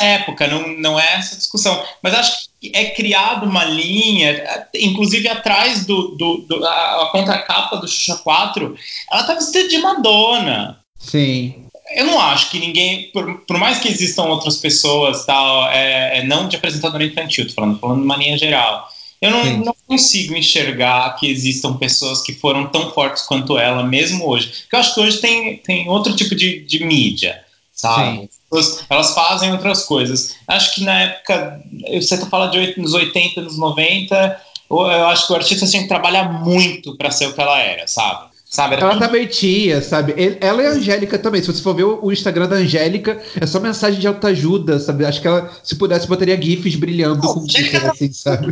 [0.00, 1.82] na época, não, não é essa discussão.
[2.02, 7.76] Mas acho que é criado uma linha, inclusive atrás do, do, do a, a contracapa
[7.76, 8.74] do Xuxa 4,
[9.10, 10.78] ela tá vestida de Madonna.
[10.98, 11.66] Sim.
[11.94, 16.24] Eu não acho que ninguém, por, por mais que existam outras pessoas, tal, é, é
[16.24, 18.88] não de apresentadora infantil, tô falando, falando de uma linha geral
[19.20, 24.26] eu não, não, consigo enxergar que existam pessoas que foram tão fortes quanto ela, mesmo
[24.26, 24.48] hoje.
[24.48, 27.42] Porque eu acho que hoje tem, tem outro tipo de, de mídia,
[27.72, 28.28] sabe?
[28.50, 28.78] Sim.
[28.88, 30.36] Elas fazem outras coisas.
[30.48, 31.62] Acho que na época,
[31.92, 34.40] você tá falando de nos 80, nos 90,
[34.70, 37.86] eu acho que o artista tinha que trabalhar muito para ser o que ela era,
[37.86, 38.29] sabe?
[38.50, 38.98] Sabe, ela tudo...
[38.98, 40.12] também tinha, sabe?
[40.40, 41.40] Ela e a Angélica também.
[41.40, 45.04] Se você for ver o Instagram da Angélica, é só mensagem de autoajuda, sabe?
[45.04, 48.48] Acho que ela, se pudesse, botaria GIFs brilhando oh, com tá assim, sabe?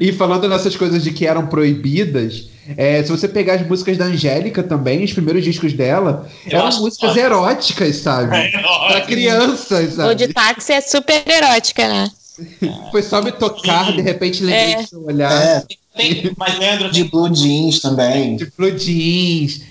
[0.00, 2.48] e falando nessas coisas de que eram proibidas,
[2.78, 6.80] é, se você pegar as músicas da Angélica também, os primeiros discos dela, Eu eram
[6.80, 8.34] músicas eróticas, sabe?
[8.34, 10.12] É, pra crianças, sabe?
[10.12, 12.10] O de táxi é super erótica, né?
[12.90, 14.82] Foi só me tocar, de repente lembrei é.
[14.82, 15.30] do seu olhar.
[15.30, 15.64] É.
[15.96, 16.90] Tem, mas Leandro.
[16.90, 18.36] De Blue Jeans também.
[18.36, 19.62] De Blue Jeans.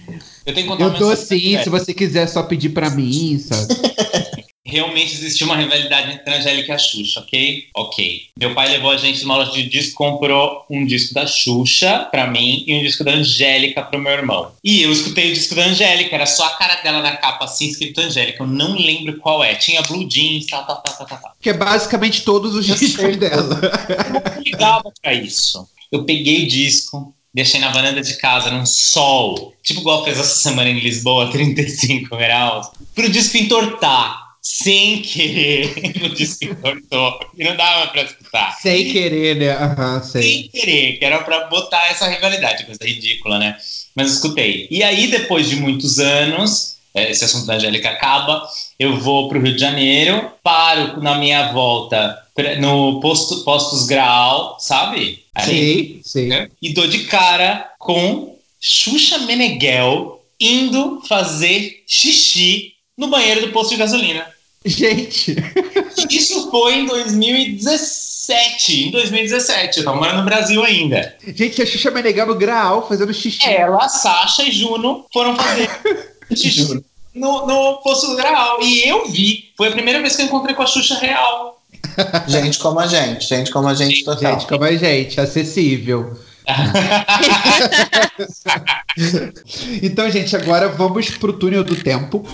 [0.45, 3.73] Eu tenho que contar Eu tô assim, se você quiser só pedir pra mim, sabe?
[4.65, 7.65] Realmente existiu uma rivalidade entre a Angélica e a Xuxa, ok?
[7.75, 8.21] Ok.
[8.39, 12.27] Meu pai levou a gente numa loja de disco, comprou um disco da Xuxa pra
[12.27, 14.51] mim e um disco da Angélica pro meu irmão.
[14.63, 17.67] E eu escutei o disco da Angélica, era só a cara dela na capa assim,
[17.67, 18.41] escrito Angélica.
[18.41, 19.53] Eu não lembro qual é.
[19.53, 21.31] Tinha Blue Jeans, tal, tal, tal, tal, tal.
[21.41, 23.59] Que é basicamente todos os discos dela.
[23.99, 28.65] Eu não ligava pra isso eu peguei o disco, deixei na varanda de casa, num
[28.65, 34.23] sol, tipo igual fez essa semana em Lisboa, 35 graus, pro disco entortar.
[34.45, 35.73] Sem querer,
[36.03, 37.17] o disco entortou.
[37.37, 38.51] E não dava pra escutar.
[38.59, 39.55] Sem querer, né?
[39.57, 40.21] Uhum, sei.
[40.21, 43.55] Sem querer, que era pra botar essa rivalidade, coisa ridícula, né?
[43.95, 44.67] Mas escutei.
[44.69, 48.45] E aí, depois de muitos anos, é, esse assunto da Angélica acaba,
[48.77, 52.21] eu vou para o Rio de Janeiro, paro na minha volta
[52.59, 55.22] no posto, Postos Graal, sabe?
[55.41, 56.29] Sim, sim.
[56.61, 63.77] E dou de cara com Xuxa Meneghel indo fazer xixi no banheiro do posto de
[63.77, 64.27] gasolina.
[64.65, 65.35] Gente!
[66.09, 68.87] Isso foi em 2017.
[68.87, 69.79] Em 2017.
[69.79, 71.15] Eu tava morando no Brasil ainda.
[71.25, 73.49] Gente, a Xuxa Meneghel no Graal fazendo xixi.
[73.49, 75.69] Ela, Sasha e Juno foram fazer
[76.35, 76.81] xixi
[77.13, 78.61] no, no posto do Graal.
[78.61, 79.51] E eu vi.
[79.57, 81.61] Foi a primeira vez que eu encontrei com a Xuxa real.
[82.27, 84.33] Gente como a gente, gente como a gente total.
[84.33, 86.17] Gente como a gente, acessível.
[89.81, 92.25] então, gente, agora vamos pro túnel do tempo.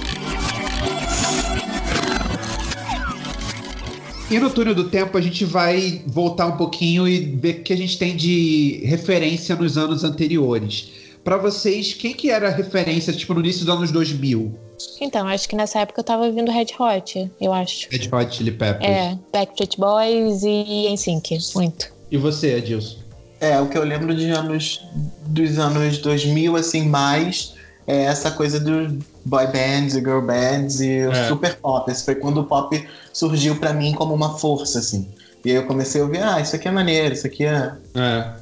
[4.31, 7.73] E no túnel do tempo a gente vai voltar um pouquinho e ver o que
[7.73, 10.98] a gente tem de referência nos anos anteriores.
[11.23, 14.53] Para vocês, quem que era a referência, tipo, no início dos anos 2000?
[15.01, 17.87] Então, acho que nessa época eu tava vindo Red Hot, eu acho.
[17.91, 18.89] Red Hot Chili Peppers.
[18.89, 21.91] É, Backstreet Boys e NSYNC, muito.
[22.09, 22.97] E você, Adilson?
[23.41, 24.81] É, o que eu lembro de anos,
[25.27, 27.53] dos anos 2000, assim, mais
[27.89, 28.93] é essa coisa dos
[29.25, 31.27] boy bands e girl bands e é.
[31.27, 31.89] super pop.
[31.89, 35.07] Esse foi quando o pop surgiu para mim como uma força, assim.
[35.43, 37.73] E aí eu comecei a ouvir, ah, isso aqui é maneiro, isso aqui é...
[37.95, 38.33] É.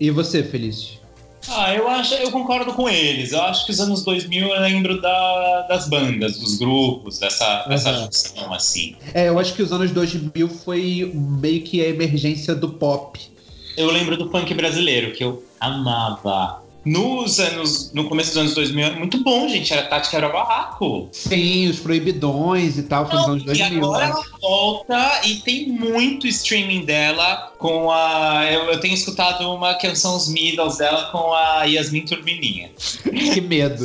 [0.00, 0.98] E você, Felício?
[1.48, 3.32] Ah, eu acho, eu concordo com eles.
[3.32, 7.68] Eu acho que os anos 2000 eu lembro da, das bandas, dos grupos, dessa, uhum.
[7.68, 8.96] dessa junção, assim.
[9.14, 13.20] É, eu acho que os anos 2000 foi meio que a emergência do pop.
[13.76, 18.86] Eu lembro do punk brasileiro, que eu amava nos anos, no começo dos anos 2000
[18.86, 19.72] era muito bom, gente.
[19.72, 21.08] Era Tática era barraco.
[21.10, 23.66] Sim, os proibidões e tal, foi nos anos 2000.
[23.66, 24.12] E agora né?
[24.12, 28.46] ela volta e tem muito streaming dela com a.
[28.48, 32.70] Eu, eu tenho escutado uma canção Os Middles dela com a Yasmin Turbininha.
[33.02, 33.84] que medo.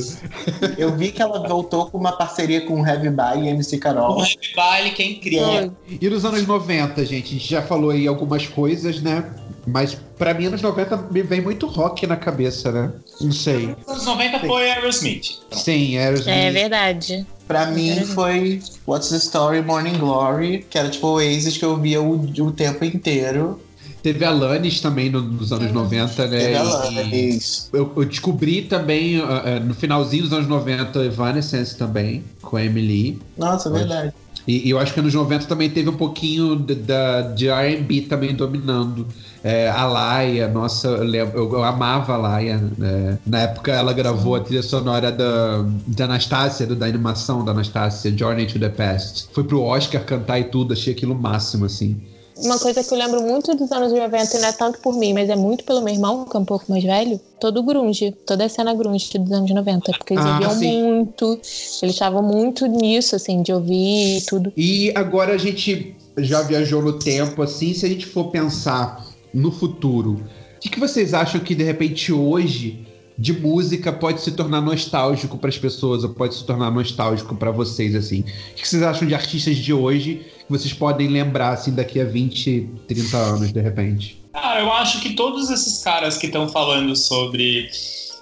[0.78, 4.18] eu vi que ela voltou com uma parceria com o Heavy Baile e MC Carol.
[4.18, 5.76] O Heavy Baile, que é incrível.
[5.90, 9.26] E nos anos 90, gente, a gente já falou aí algumas coisas, né?
[9.66, 12.92] Mas pra mim, anos 90 me vem muito rock na cabeça, né?
[13.20, 13.76] Não sei.
[13.88, 14.48] Anos 90 Sim.
[14.48, 15.40] foi Aerosmith.
[15.52, 16.34] Sim, Aerosmith.
[16.34, 17.26] É verdade.
[17.48, 21.78] Pra mim foi What's the Story, Morning Glory, que era tipo o Oasis que eu
[21.78, 23.60] via o, o tempo inteiro.
[24.02, 26.40] Teve Alanis também no, nos anos 90, né?
[26.40, 27.70] Teve Alanis.
[27.72, 33.22] Eu, eu, descobri também, uh, no finalzinho dos anos 90, Evanescence também, com a Emily.
[33.38, 34.14] Nossa, é verdade.
[34.48, 36.94] E, e, eu acho que nos 90 também teve um pouquinho de, de,
[37.36, 39.08] de R&B também dominando.
[39.44, 42.62] É, a Laia, nossa, eu, eu, eu amava a Laia.
[42.78, 43.18] Né?
[43.26, 48.46] Na época ela gravou a trilha sonora da, da Anastácia, da animação da Anastácia, Journey
[48.46, 49.30] to the Past.
[49.34, 52.00] Foi pro Oscar cantar e tudo, achei aquilo máximo, assim.
[52.44, 55.14] Uma coisa que eu lembro muito dos anos 90, e não é tanto por mim,
[55.14, 58.46] mas é muito pelo meu irmão, que é um pouco mais velho, todo grunge, toda
[58.46, 60.84] a cena grunge dos anos 90, porque eles ah, ouviam sim.
[60.84, 61.40] muito,
[61.82, 64.52] eles estavam muito nisso, assim, de ouvir e tudo.
[64.58, 69.52] E agora a gente já viajou no tempo, assim, se a gente for pensar no
[69.52, 70.22] futuro,
[70.58, 72.86] o que, que vocês acham que de repente hoje
[73.18, 77.52] de música pode se tornar nostálgico para as pessoas ou pode se tornar nostálgico para
[77.52, 78.22] vocês assim?
[78.52, 82.06] O que vocês acham de artistas de hoje que vocês podem lembrar assim daqui a
[82.06, 84.22] 20, 30 anos de repente?
[84.34, 87.70] Ah, eu acho que todos esses caras que estão falando sobre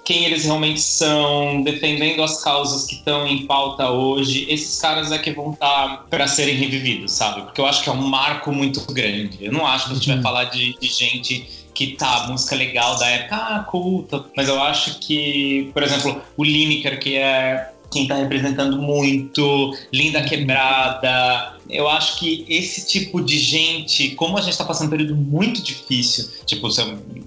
[0.05, 5.19] quem eles realmente são, defendendo as causas que estão em pauta hoje, esses caras é
[5.19, 7.43] que vão estar tá para serem revividos, sabe?
[7.43, 9.37] Porque eu acho que é um marco muito grande.
[9.39, 10.23] Eu não acho que a gente vai uhum.
[10.23, 14.25] falar de, de gente que tá, música legal da época, ah, culta.
[14.35, 20.23] Mas eu acho que, por exemplo, o Lineker, que é quem tá representando muito, Linda
[20.23, 21.57] Quebrada.
[21.69, 25.61] Eu acho que esse tipo de gente, como a gente tá passando um período muito
[25.61, 26.67] difícil, tipo,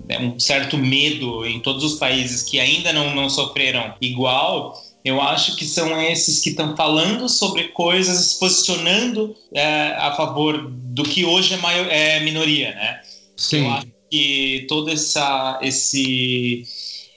[0.09, 5.21] é um certo medo em todos os países que ainda não, não sofreram igual, eu
[5.21, 11.03] acho que são esses que estão falando sobre coisas, se posicionando é, a favor do
[11.03, 13.01] que hoje é, maior, é minoria, né?
[13.37, 13.65] Sim.
[13.65, 16.63] Eu acho que todo essa, esse,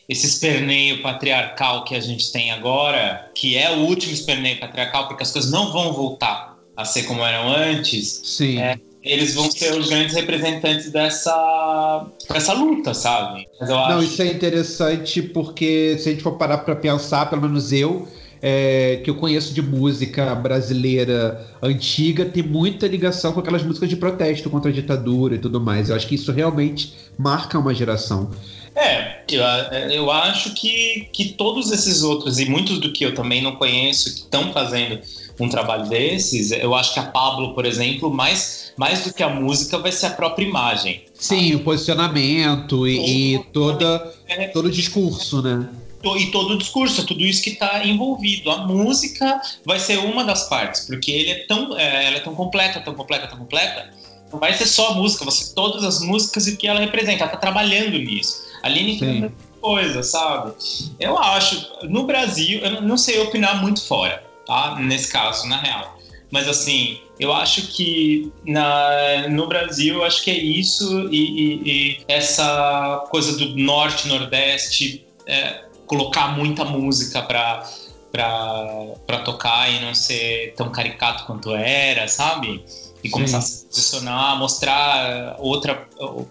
[0.08, 5.24] esse esperneio patriarcal que a gente tem agora, que é o último esperneio patriarcal, porque
[5.24, 8.60] as coisas não vão voltar a ser como eram antes, Sim.
[8.60, 13.48] É, eles vão ser os grandes representantes dessa, dessa luta, sabe?
[13.62, 18.08] não, isso é interessante porque se a gente for parar para pensar, pelo menos eu,
[18.42, 23.96] é, que eu conheço de música brasileira antiga tem muita ligação com aquelas músicas de
[23.96, 25.90] protesto contra a ditadura e tudo mais.
[25.90, 28.30] Eu acho que isso realmente marca uma geração.
[28.76, 29.44] É, eu,
[29.90, 34.14] eu acho que, que todos esses outros, e muitos do que eu também não conheço,
[34.14, 35.00] que estão fazendo
[35.40, 39.30] um trabalho desses, eu acho que a Pablo, por exemplo, mais, mais do que a
[39.30, 41.04] música, vai ser a própria imagem.
[41.14, 44.48] Sim, o posicionamento e, e toda, é.
[44.50, 45.68] todo o discurso, né?
[46.16, 48.52] e todo o discurso, tudo isso que está envolvido.
[48.52, 52.36] A música vai ser uma das partes, porque ele é tão, é, ela é tão
[52.36, 53.90] completa, tão completa, tão completa.
[54.32, 56.80] Não vai ser só a música, vai ser todas as músicas e o que ela
[56.80, 57.24] representa.
[57.24, 58.44] Ela está trabalhando nisso.
[58.66, 60.54] Aline tem coisa, sabe?
[61.00, 64.78] Eu acho, no Brasil, eu não sei opinar muito fora, tá?
[64.80, 66.00] Nesse caso, na real.
[66.32, 72.06] Mas assim, eu acho que na, no Brasil, acho que é isso e, e, e
[72.08, 77.64] essa coisa do norte, nordeste, é, colocar muita música para
[78.12, 82.64] para tocar e não ser tão caricato quanto era, sabe?
[83.06, 83.54] E começar Sim.
[83.54, 85.88] a se posicionar, mostrar outra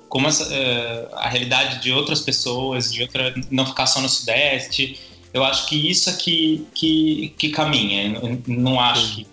[0.09, 4.99] como essa, uh, a realidade de outras pessoas, de outra não ficar só no sudeste.
[5.33, 8.19] Eu acho que isso é que, que, que caminha.
[8.23, 9.15] Eu não acho Sim.
[9.15, 9.27] que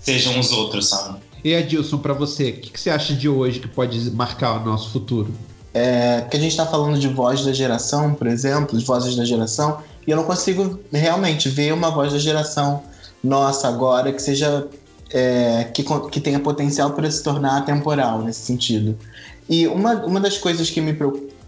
[0.00, 1.18] sejam os outros, sabe?
[1.42, 4.64] E Adilson, para você, o que, que você acha de hoje que pode marcar o
[4.64, 5.32] nosso futuro?
[5.74, 9.24] é, que a gente está falando de voz da geração, por exemplo, de vozes da
[9.24, 12.84] geração, e eu não consigo realmente ver uma voz da geração
[13.22, 14.68] nossa agora que seja
[15.14, 18.98] é, que, que tenha potencial para se tornar temporal nesse sentido.
[19.48, 20.92] E uma, uma das coisas que me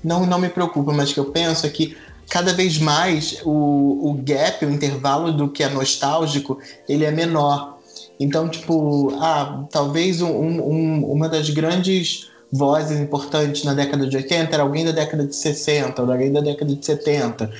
[0.04, 1.96] não, não me preocupa, mas que eu penso é que
[2.28, 6.58] cada vez mais o, o gap, o intervalo do que é nostálgico,
[6.88, 7.78] ele é menor.
[8.20, 14.54] Então, tipo, ah, talvez um, um, uma das grandes vozes importantes na década de 80
[14.54, 17.50] era alguém da década de 60, ou alguém da década de 70.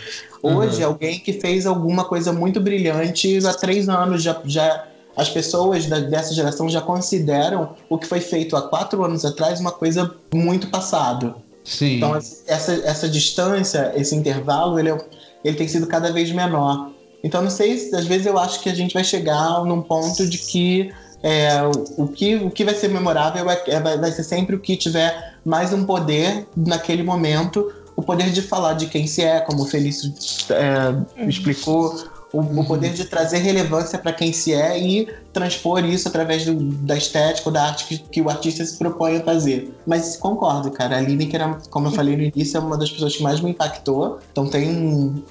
[0.41, 0.91] Hoje, uhum.
[0.91, 4.87] alguém que fez alguma coisa muito brilhante há três anos já, já
[5.17, 9.59] as pessoas da, dessa geração já consideram o que foi feito há quatro anos atrás
[9.59, 11.37] uma coisa muito passado.
[11.65, 11.97] Sim.
[11.97, 14.99] Então, essa, essa distância, esse intervalo, ele, é,
[15.45, 16.91] ele tem sido cada vez menor.
[17.25, 20.39] Então, não sei, às vezes eu acho que a gente vai chegar num ponto de
[20.39, 20.93] que
[21.23, 21.49] é,
[21.97, 25.35] o, que, o que vai ser memorável é, é, vai ser sempre o que tiver
[25.45, 29.67] mais um poder naquele momento, o poder de falar de quem se é, como o
[29.67, 30.13] Felício
[30.51, 31.97] é, explicou,
[32.33, 36.55] o, o, poder de trazer relevância para quem se é e transpor isso através do,
[36.55, 39.73] da estética ou da arte que, que, o artista se propõe a fazer.
[39.87, 40.97] Mas concordo, cara.
[40.97, 44.19] A Lineker, como eu falei no início, é uma das pessoas que mais me impactou.
[44.33, 45.25] Então tem.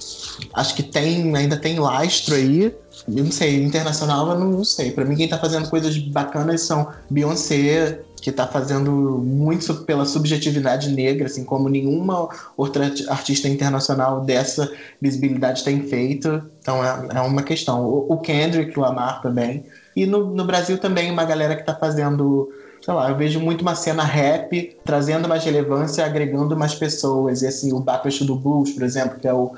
[0.53, 2.73] Acho que tem, ainda tem lastro aí.
[3.07, 4.91] Eu não sei, internacional eu não, não sei.
[4.91, 10.89] Para mim, quem tá fazendo coisas bacanas são Beyoncé, que está fazendo muito pela subjetividade
[10.89, 16.41] negra, assim como nenhuma outra artista internacional dessa visibilidade tem feito.
[16.59, 17.85] Então é, é uma questão.
[17.85, 19.63] O, o Kendrick Lamar também.
[19.95, 22.51] E no, no Brasil também uma galera que está fazendo
[22.81, 27.43] sei lá, eu vejo muito uma cena rap trazendo mais relevância, agregando mais pessoas.
[27.43, 29.53] E assim, o Backstreet do Blues, por exemplo, que é o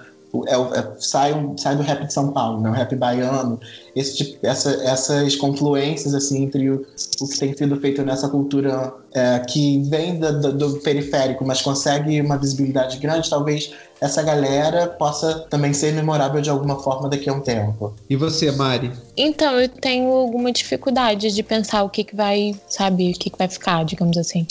[0.45, 2.69] é, é, sai, sai do rap de São Paulo, né?
[2.69, 3.59] o rap baiano,
[3.95, 6.85] esse, tipo, essa, essas confluências assim entre o,
[7.21, 11.61] o que tem sido feito nessa cultura é, que vem do, do, do, periférico, mas
[11.61, 13.71] consegue uma visibilidade grande, talvez
[14.01, 17.95] essa galera possa também ser memorável de alguma forma daqui a um tempo.
[18.09, 18.91] E você, Mari?
[19.15, 23.37] Então, eu tenho alguma dificuldade de pensar o que, que vai, sabe, o que, que
[23.37, 24.45] vai ficar, digamos assim.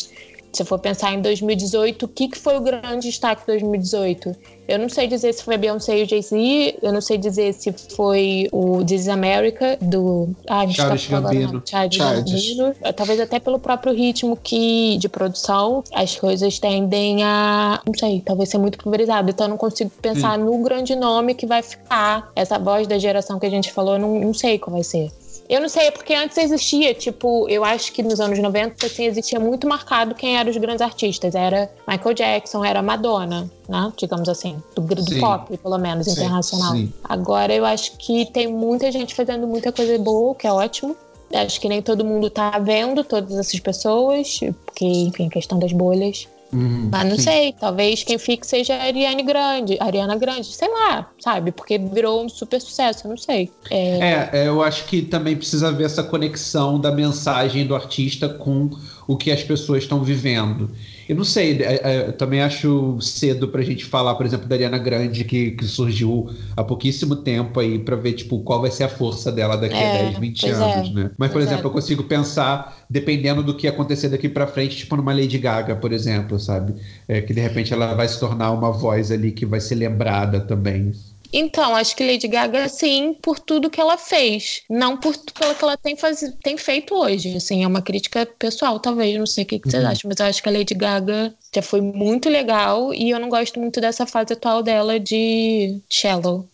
[0.57, 4.35] Se for pensar em 2018, o que, que foi o grande destaque de 2018?
[4.67, 7.53] Eu não sei dizer se foi a Beyoncé e o Jay-Z, eu não sei dizer
[7.53, 10.31] se foi o This America, do.
[10.49, 11.63] Ah, a gente Charles tá Gambino.
[11.67, 12.75] Charles Gambino.
[12.97, 17.83] Talvez até pelo próprio ritmo que, de produção, as coisas tendem a.
[17.87, 19.29] Não sei, talvez ser muito pulverizado.
[19.29, 20.45] Então eu não consigo pensar Sim.
[20.45, 22.33] no grande nome que vai ficar.
[22.35, 25.13] Essa voz da geração que a gente falou, eu não, não sei qual vai ser.
[25.49, 29.05] Eu não sei, é porque antes existia, tipo, eu acho que nos anos 90, assim,
[29.05, 31.35] existia muito marcado quem eram os grandes artistas.
[31.35, 33.93] Era Michael Jackson, era Madonna, né?
[33.97, 36.73] Digamos assim, do, do pop, pelo menos, sim, internacional.
[36.73, 36.93] Sim.
[37.05, 40.97] Agora eu acho que tem muita gente fazendo muita coisa boa, que é ótimo.
[41.33, 46.29] Acho que nem todo mundo tá vendo todas essas pessoas, porque, enfim, questão das bolhas.
[46.53, 47.23] Uhum, Mas não sim.
[47.23, 51.51] sei, talvez quem fique seja a Ariane Grande, Ariana Grande, sei lá, sabe?
[51.51, 53.51] Porque virou um super sucesso, eu não sei.
[53.71, 53.99] É...
[53.99, 58.71] é, é eu acho que também precisa ver essa conexão da mensagem do artista com
[59.07, 60.71] o que as pessoas estão vivendo.
[61.09, 64.57] Eu não sei, é, é, eu também acho cedo pra gente falar, por exemplo, da
[64.57, 68.85] Ariana Grande, que, que surgiu há pouquíssimo tempo aí, pra ver, tipo, qual vai ser
[68.85, 70.93] a força dela daqui é, a 10, 20 anos, é.
[70.93, 71.11] né?
[71.17, 71.69] Mas, por pois exemplo, é.
[71.69, 75.93] eu consigo pensar, dependendo do que acontecer daqui pra frente, tipo numa Lady Gaga, por
[75.93, 76.75] exemplo, sabe?
[77.07, 80.41] É, que de repente ela vai se tornar uma voz ali que vai ser lembrada
[80.41, 80.93] também.
[81.33, 84.63] Então, acho que Lady Gaga, sim, por tudo que ela fez.
[84.69, 87.37] Não por pelo que ela tem, faz, tem feito hoje.
[87.37, 89.19] Assim, é uma crítica pessoal, talvez.
[89.19, 89.71] Não sei o que, que uhum.
[89.71, 92.93] vocês acham, mas eu acho que a Lady Gaga já foi muito legal.
[92.95, 96.49] E eu não gosto muito dessa fase atual dela de Shallow.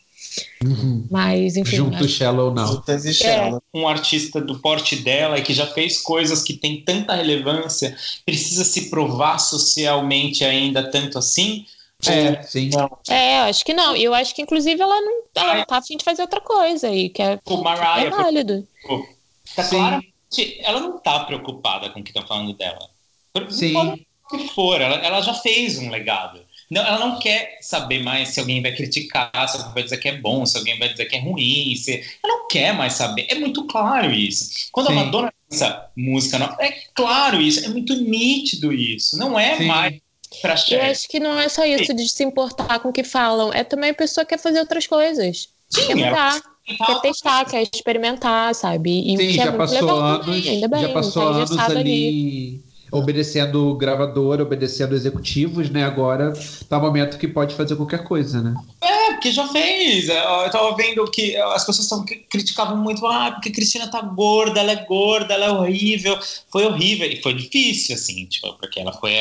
[0.65, 1.07] Uhum.
[1.11, 1.77] Mas, enfim.
[1.77, 2.09] Junto acho...
[2.09, 2.83] Shallow não.
[3.25, 3.59] É.
[3.75, 8.65] Um artista do porte dela e que já fez coisas que têm tanta relevância, precisa
[8.65, 11.67] se provar socialmente ainda tanto assim
[12.09, 12.71] é, sim.
[13.09, 13.97] É, acho que não.
[13.97, 17.23] Eu acho que, inclusive, ela não ela tá afim de fazer outra coisa aí, que
[17.23, 18.67] é, o Mariah, é válido.
[19.55, 20.13] Tá claramente,
[20.61, 22.89] ela não tá preocupada com o que estão falando dela.
[23.51, 23.77] Sim.
[23.77, 26.41] O que for, ela, ela já fez um legado.
[26.71, 30.09] Não, ela não quer saber mais se alguém vai criticar, se alguém vai dizer que
[30.09, 31.77] é bom, se alguém vai dizer que é ruim.
[31.77, 32.03] Se...
[32.25, 33.27] Ela não quer mais saber.
[33.29, 34.71] É muito claro isso.
[34.73, 34.93] Quando Sim.
[34.93, 39.19] a Madonna lança música nova, é claro isso, é muito nítido isso.
[39.19, 39.67] Não é Sim.
[39.67, 40.01] mais
[40.41, 43.53] pra Eu acho que não é só isso de se importar com o que falam,
[43.53, 45.49] é também a pessoa quer fazer outras coisas.
[45.69, 46.43] Sim, quer mudar,
[46.87, 49.13] quer testar, quer experimentar, sabe?
[49.13, 54.41] E Sim, já, é passou anos, ainda bem, já passou anos ali, ali obedecendo gravador,
[54.41, 55.83] obedecendo executivos, né?
[55.83, 56.33] Agora
[56.69, 58.55] tá o momento que pode fazer qualquer coisa, né?
[58.83, 60.09] É, porque já fez.
[60.09, 64.61] Eu tava vendo que as pessoas tão, criticavam muito, ah, porque a Cristina tá gorda,
[64.61, 66.19] ela é gorda, ela é horrível.
[66.51, 67.11] Foi horrível.
[67.11, 69.15] E foi difícil, assim, tipo, porque ela foi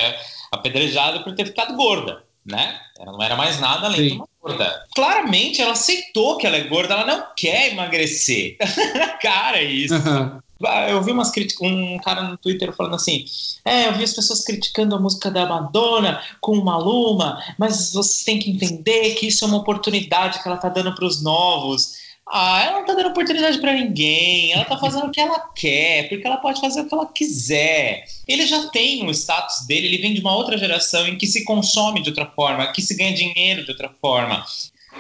[0.52, 2.78] apedrejada por ter ficado gorda, né?
[3.00, 4.08] Ela não era mais nada além Sim.
[4.10, 4.86] de uma gorda.
[4.94, 8.58] Claramente ela aceitou que ela é gorda, ela não quer emagrecer.
[9.22, 9.96] Cara, isso.
[9.96, 10.42] Uhum.
[10.90, 13.26] Eu vi umas críticas, um cara no Twitter falando assim:
[13.66, 18.24] É, eu vi as pessoas criticando a música da Madonna com uma Maluma, mas vocês
[18.24, 22.00] têm que entender que isso é uma oportunidade que ela tá dando para os novos.
[22.34, 26.08] Ah, ela não tá dando oportunidade para ninguém, ela tá fazendo o que ela quer,
[26.08, 28.06] porque ela pode fazer o que ela quiser.
[28.26, 31.44] Ele já tem o status dele, ele vem de uma outra geração em que se
[31.44, 34.46] consome de outra forma, que se ganha dinheiro de outra forma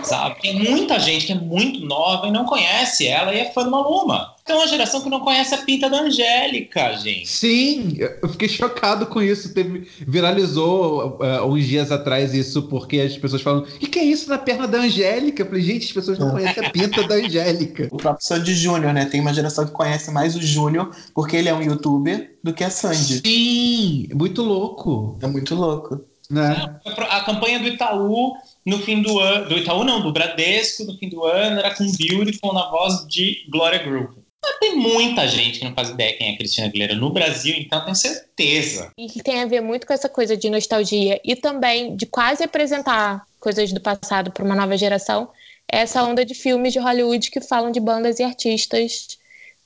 [0.04, 0.42] sabe?
[0.42, 3.72] Tem muita gente que é muito nova e não conhece ela e é fã do
[3.72, 4.31] Maluma.
[4.46, 7.28] Tem uma geração que não conhece a pinta da Angélica, gente.
[7.28, 9.54] Sim, eu fiquei chocado com isso.
[9.54, 14.04] Teve, viralizou uh, uns dias atrás isso, porque as pessoas falam: o que, que, é
[14.04, 15.44] isso na perna da Angélica?
[15.44, 17.88] Eu falei, gente, as pessoas não conhecem a pinta da Angélica.
[17.92, 19.06] O próprio Sandy Júnior, né?
[19.06, 22.64] Tem uma geração que conhece mais o Júnior, porque ele é um youtuber, do que
[22.64, 23.22] a Sandy.
[23.26, 25.20] Sim, muito louco.
[25.22, 26.04] É muito louco.
[26.30, 26.80] Né?
[27.10, 28.34] A campanha do Itaú
[28.66, 31.86] no fim do ano, do Itaú não, do Bradesco, no fim do ano, era com
[31.92, 34.21] Beautiful na voz de Gloria Groove.
[34.60, 37.96] Tem muita gente que não faz ideia quem é Cristina Aguilera no Brasil, então tenho
[37.96, 38.92] certeza.
[38.98, 42.44] E que tem a ver muito com essa coisa de nostalgia e também de quase
[42.44, 45.30] apresentar coisas do passado para uma nova geração.
[45.68, 49.18] Essa onda de filmes de Hollywood que falam de bandas e artistas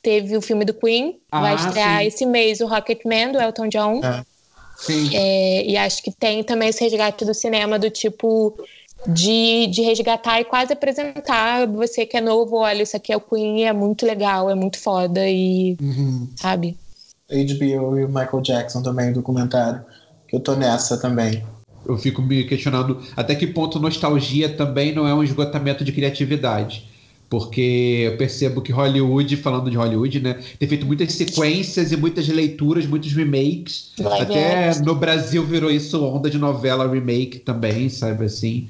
[0.02, 2.08] teve o filme do Queen, Ah, vai estrear sim.
[2.08, 4.02] esse mês o Rocketman, do Elton John.
[4.04, 4.24] É.
[4.78, 5.10] Sim.
[5.16, 8.56] É, e acho que tem também esse resgate do cinema do tipo
[9.08, 13.22] de, de resgatar e quase apresentar você que é novo, olha, isso aqui é o
[13.22, 16.30] Queen, é muito legal, é muito foda e Uhum.
[16.36, 16.78] sabe?
[17.30, 19.84] HBO e o Michael Jackson também, o documentário.
[20.28, 21.44] Que eu tô nessa também.
[21.88, 26.90] Eu fico me questionando até que ponto nostalgia também não é um esgotamento de criatividade.
[27.28, 32.28] Porque eu percebo que Hollywood, falando de Hollywood, né, tem feito muitas sequências e muitas
[32.28, 33.92] leituras, muitos remakes.
[34.20, 38.70] Até no Brasil virou isso onda de novela remake também, sabe assim?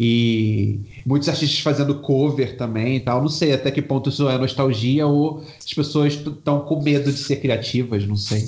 [0.00, 3.20] E muitos artistas fazendo cover também e tal.
[3.20, 7.18] Não sei até que ponto isso é nostalgia ou as pessoas estão com medo de
[7.18, 8.44] ser criativas, não sei.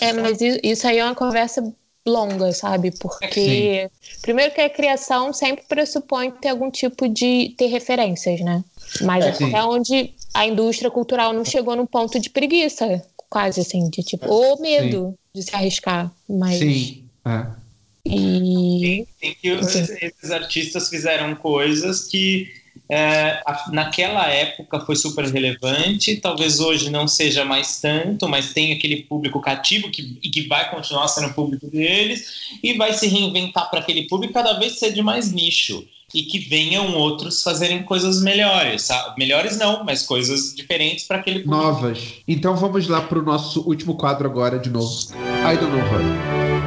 [0.00, 1.62] É, mas isso aí é uma conversa
[2.06, 2.90] longa, sabe?
[2.90, 3.90] Porque
[4.22, 8.64] primeiro que a criação sempre pressupõe ter algum tipo de ter referências, né?
[9.02, 9.44] Mas É, sim.
[9.44, 14.26] até onde a indústria cultural não chegou num ponto de preguiça, quase assim, de tipo,
[14.26, 17.04] ou medo de se arriscar, mas Sim.
[17.26, 17.61] É.
[18.06, 22.48] e Tem que esses, esses artistas fizeram coisas que
[22.88, 28.72] é, a- naquela época foi super relevante, talvez hoje não seja mais tanto, mas tem
[28.72, 33.06] aquele público cativo que, e que vai continuar sendo o público deles e vai se
[33.06, 35.84] reinventar para aquele público cada vez ser de mais nicho
[36.14, 39.18] e que venham outros fazerem coisas melhores, sabe?
[39.18, 41.62] melhores não, mas coisas diferentes para aquele público.
[41.62, 41.98] Novas.
[42.28, 44.92] Então vamos lá pro nosso último quadro agora de novo.
[45.14, 46.61] I don't know her.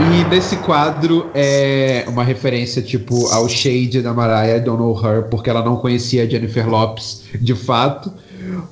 [0.00, 5.50] E nesse quadro é uma referência tipo ao Shade da Mariah don't know her, porque
[5.50, 8.12] ela não conhecia a Jennifer Lopes de fato,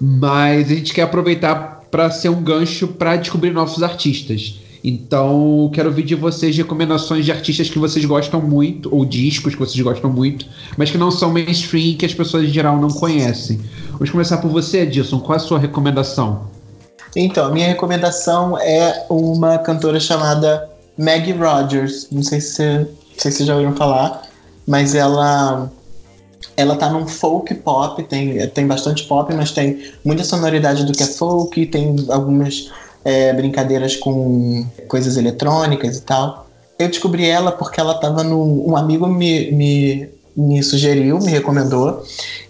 [0.01, 4.61] mas a gente quer aproveitar para ser um gancho para descobrir novos artistas.
[4.85, 9.59] Então, quero ouvir de vocês recomendações de artistas que vocês gostam muito, ou discos que
[9.59, 10.47] vocês gostam muito,
[10.77, 13.61] mas que não são mainstream e que as pessoas em geral não conhecem.
[13.91, 15.18] Vamos começar por você, Edilson.
[15.18, 16.43] Qual é a sua recomendação?
[17.16, 22.09] Então, a minha recomendação é uma cantora chamada Maggie Rogers.
[22.11, 22.86] Não sei se, não
[23.16, 24.22] sei se vocês já ouviram falar,
[24.66, 25.70] mas ela
[26.57, 31.03] ela tá num folk pop, tem, tem bastante pop, mas tem muita sonoridade do que
[31.03, 32.70] é folk, tem algumas
[33.05, 36.47] é, brincadeiras com coisas eletrônicas e tal.
[36.78, 38.68] Eu descobri ela porque ela tava no.
[38.68, 42.03] Um amigo me, me, me sugeriu, me recomendou,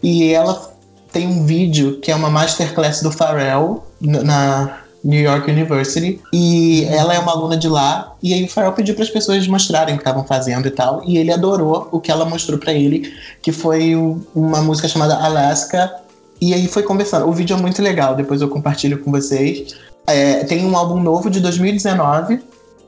[0.02, 0.72] e ela
[1.12, 6.20] tem um vídeo que é uma masterclass do Pharrell na New York University.
[6.32, 8.14] E ela é uma aluna de lá.
[8.22, 11.02] E aí o Pharrell pediu para as pessoas mostrarem o que estavam fazendo e tal.
[11.04, 13.94] E ele adorou o que ela mostrou para ele que foi
[14.34, 15.92] uma música chamada Alaska.
[16.40, 17.28] E aí foi conversando.
[17.28, 19.74] O vídeo é muito legal depois eu compartilho com vocês.
[20.06, 22.40] É, tem um álbum novo de 2019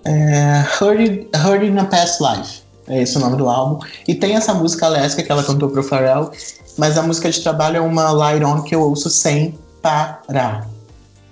[0.04, 2.62] é, Heard, Heard in a Past Life.
[2.86, 3.84] É esse o nome do álbum.
[4.06, 6.30] E tem essa música Alaska que ela cantou pro Pharrell
[6.78, 10.68] mas a música de trabalho é uma Light On que eu ouço sem parar.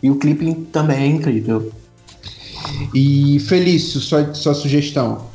[0.07, 1.73] E o clipe também é incrível.
[2.95, 5.29] E Felício, sua, sua sugestão.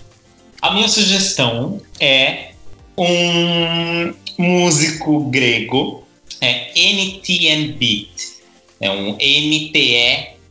[0.61, 2.51] A minha sugestão é
[2.97, 6.05] um músico grego,
[6.39, 8.39] é NTN Beat.
[8.79, 10.45] É um M-T-E-N-B-I-T.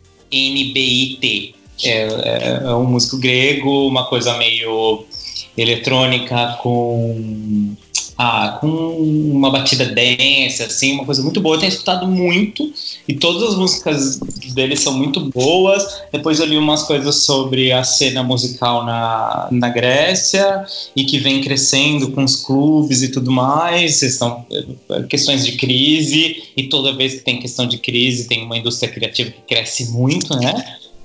[1.83, 5.07] É, é, é um músico grego, uma coisa meio
[5.57, 7.75] eletrônica com
[8.23, 11.57] ah, com uma batida dance, assim, uma coisa muito boa.
[11.57, 12.71] Eu tenho escutado muito
[13.09, 14.19] e todas as músicas
[14.53, 16.03] dele são muito boas.
[16.13, 21.41] Depois eu li umas coisas sobre a cena musical na, na Grécia e que vem
[21.41, 23.97] crescendo com os clubes e tudo mais.
[23.97, 28.59] São eh, questões de crise e toda vez que tem questão de crise tem uma
[28.59, 30.53] indústria criativa que cresce muito, né?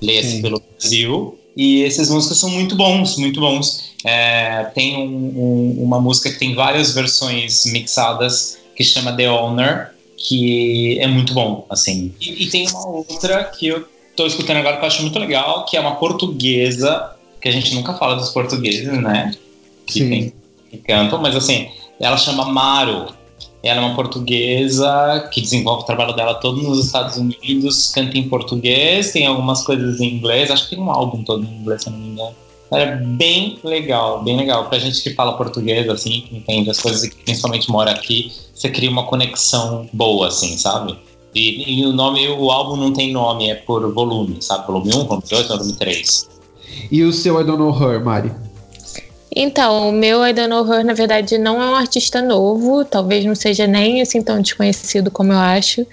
[0.02, 1.38] Leia-se pelo Brasil.
[1.56, 3.94] E esses músicos são muito bons, muito bons.
[4.04, 9.90] É, tem um- um- uma música que tem várias versões mixadas que chama The Owner,
[10.18, 12.12] que é muito bom, assim.
[12.20, 15.64] E, e tem uma outra que eu tô escutando agora que eu acho muito legal,
[15.64, 19.34] que é uma portuguesa, que a gente nunca fala dos portugueses, né?
[19.86, 20.08] Que, Sim.
[20.10, 20.32] tem,
[20.70, 21.68] que cantam, mas assim,
[22.00, 23.14] ela chama Maro.
[23.66, 28.28] Ela é uma portuguesa que desenvolve o trabalho dela todo nos Estados Unidos, canta em
[28.28, 31.90] português, tem algumas coisas em inglês, acho que tem um álbum todo em inglês, se
[31.90, 32.34] não me engano.
[32.72, 34.68] É bem legal, bem legal.
[34.68, 38.32] Pra gente que fala português, assim, que entende as coisas e que principalmente mora aqui,
[38.52, 40.98] você cria uma conexão boa, assim, sabe?
[41.34, 44.66] E, e o nome, o álbum não tem nome, é por volume, sabe?
[44.66, 46.28] Volume 1, volume 2, volume 3.
[46.90, 48.32] E o seu I Don't Know Her, Mari?
[49.38, 53.66] Então, o meu Know Her, na verdade, não é um artista novo, talvez não seja
[53.66, 55.86] nem assim tão desconhecido como eu acho,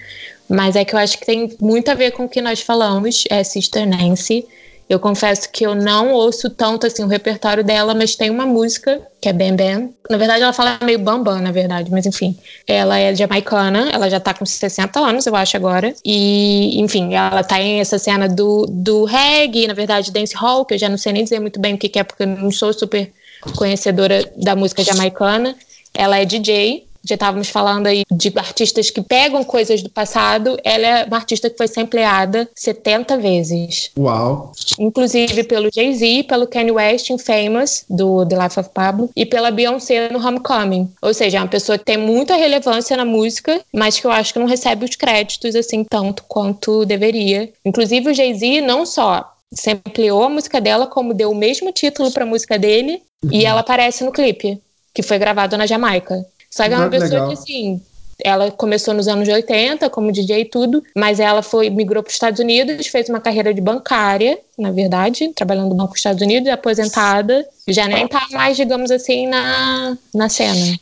[0.48, 3.24] mas é que eu acho que tem muito a ver com o que nós falamos,
[3.30, 4.46] é Sister Nancy,
[4.88, 9.02] Eu confesso que eu não ouço tanto assim o repertório dela, mas tem uma música
[9.20, 9.90] que é Bam Bam.
[10.10, 12.38] Na verdade, ela fala meio Bambam, na verdade, mas enfim.
[12.66, 15.94] Ela é jamaicana, ela já tá com 60 anos, eu acho, agora.
[16.04, 20.74] E, enfim, ela tá em essa cena do, do reggae, na verdade, dance hall, que
[20.74, 22.72] eu já não sei nem dizer muito bem o que é, porque eu não sou
[22.72, 23.10] super
[23.56, 25.56] conhecedora da música jamaicana.
[25.94, 30.58] Ela é DJ, já estávamos falando aí de artistas que pegam coisas do passado.
[30.64, 33.90] Ela é uma artista que foi sampleada 70 vezes.
[33.98, 34.52] Uau!
[34.78, 39.50] Inclusive pelo Jay-Z, pelo Kanye West em Famous, do The Life of Pablo, e pela
[39.50, 40.90] Beyoncé no Homecoming.
[41.02, 44.32] Ou seja, é uma pessoa que tem muita relevância na música, mas que eu acho
[44.32, 47.52] que não recebe os créditos assim tanto quanto deveria.
[47.64, 52.24] Inclusive o Jay-Z não só sampleou a música dela, como deu o mesmo título para
[52.24, 53.30] a música dele, uhum.
[53.32, 54.60] e ela aparece no clipe,
[54.92, 56.24] que foi gravado na Jamaica.
[56.50, 57.28] Só que é uma pessoa legal.
[57.28, 57.80] que, assim,
[58.22, 62.14] ela começou nos anos 80 como DJ e tudo, mas ela foi migrou para os
[62.14, 66.48] Estados Unidos, fez uma carreira de bancária, na verdade, trabalhando no Banco dos Estados Unidos,
[66.48, 70.78] aposentada, já nem tá mais, digamos assim, na, na cena.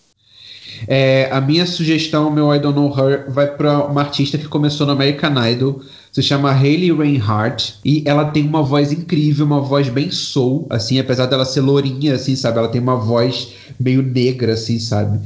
[0.87, 4.87] É, a minha sugestão, meu I Don't Know Her, vai para uma artista que começou
[4.87, 5.81] no American Idol,
[6.13, 10.99] se chama Hayley Reinhardt e ela tem uma voz incrível, uma voz bem soul, assim,
[10.99, 12.59] apesar dela ser lourinha, assim, sabe?
[12.59, 13.49] Ela tem uma voz
[13.81, 15.19] meio negra, assim, sabe?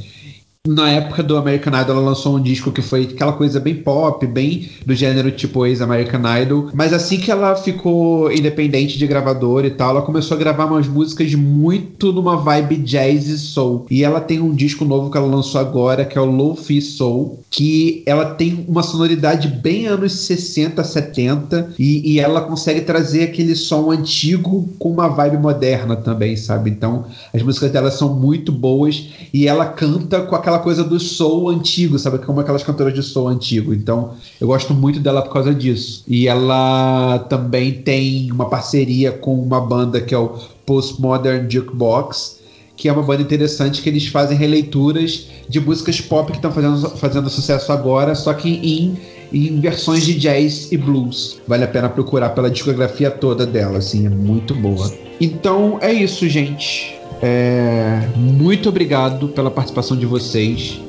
[0.66, 4.26] Na época do American Idol, ela lançou um disco que foi aquela coisa bem pop,
[4.26, 6.70] bem do gênero tipo ex-American Idol.
[6.74, 10.88] Mas assim que ela ficou independente de gravador e tal, ela começou a gravar umas
[10.88, 13.86] músicas muito numa vibe jazz e soul.
[13.90, 17.40] E ela tem um disco novo que ela lançou agora, que é o Lo-Fi Soul,
[17.50, 23.54] que ela tem uma sonoridade bem anos 60, 70, e, e ela consegue trazer aquele
[23.54, 26.70] som antigo com uma vibe moderna também, sabe?
[26.70, 30.98] Então, as músicas dela são muito boas e ela canta com aquela aquela coisa do
[30.98, 32.18] soul antigo, sabe?
[32.18, 33.72] Como aquelas cantoras de soul antigo.
[33.72, 36.02] Então, eu gosto muito dela por causa disso.
[36.08, 42.40] E ela também tem uma parceria com uma banda que é o Postmodern Jukebox,
[42.76, 46.90] que é uma banda interessante que eles fazem releituras de músicas pop que estão fazendo,
[46.96, 48.98] fazendo sucesso agora, só que em,
[49.32, 51.38] em versões de jazz e blues.
[51.46, 54.92] Vale a pena procurar pela discografia toda dela, assim, é muito boa.
[55.20, 56.94] Então é isso, gente.
[57.22, 60.80] É, muito obrigado pela participação de vocês.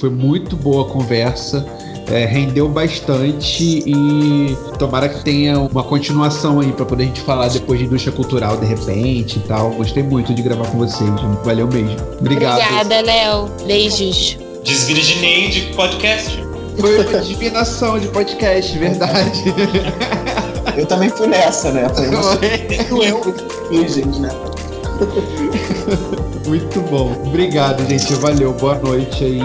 [0.00, 1.66] Foi muito boa a conversa.
[2.08, 7.48] É, rendeu bastante e tomara que tenha uma continuação aí para poder a gente falar
[7.48, 9.70] depois de indústria cultural de repente e tal.
[9.70, 11.10] Gostei muito de gravar com vocês.
[11.44, 11.96] Valeu mesmo.
[12.20, 12.60] Obrigado.
[12.60, 13.50] Obrigada, Léo.
[13.66, 14.38] Beijos.
[14.62, 16.46] Desvirginei de podcast.
[16.78, 19.42] Foi uma divinação de podcast, verdade.
[20.76, 21.88] Eu também fui nessa, né?
[22.88, 23.20] Foi eu,
[23.70, 24.28] virgens, né?
[26.46, 27.12] Muito bom.
[27.26, 28.14] Obrigado, gente.
[28.14, 28.52] Valeu.
[28.52, 29.40] Boa noite aí.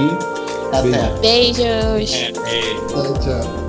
[0.72, 1.20] Até.
[1.20, 2.14] Beijos.
[2.14, 2.88] É, é.
[2.88, 3.61] Tchau, tchau.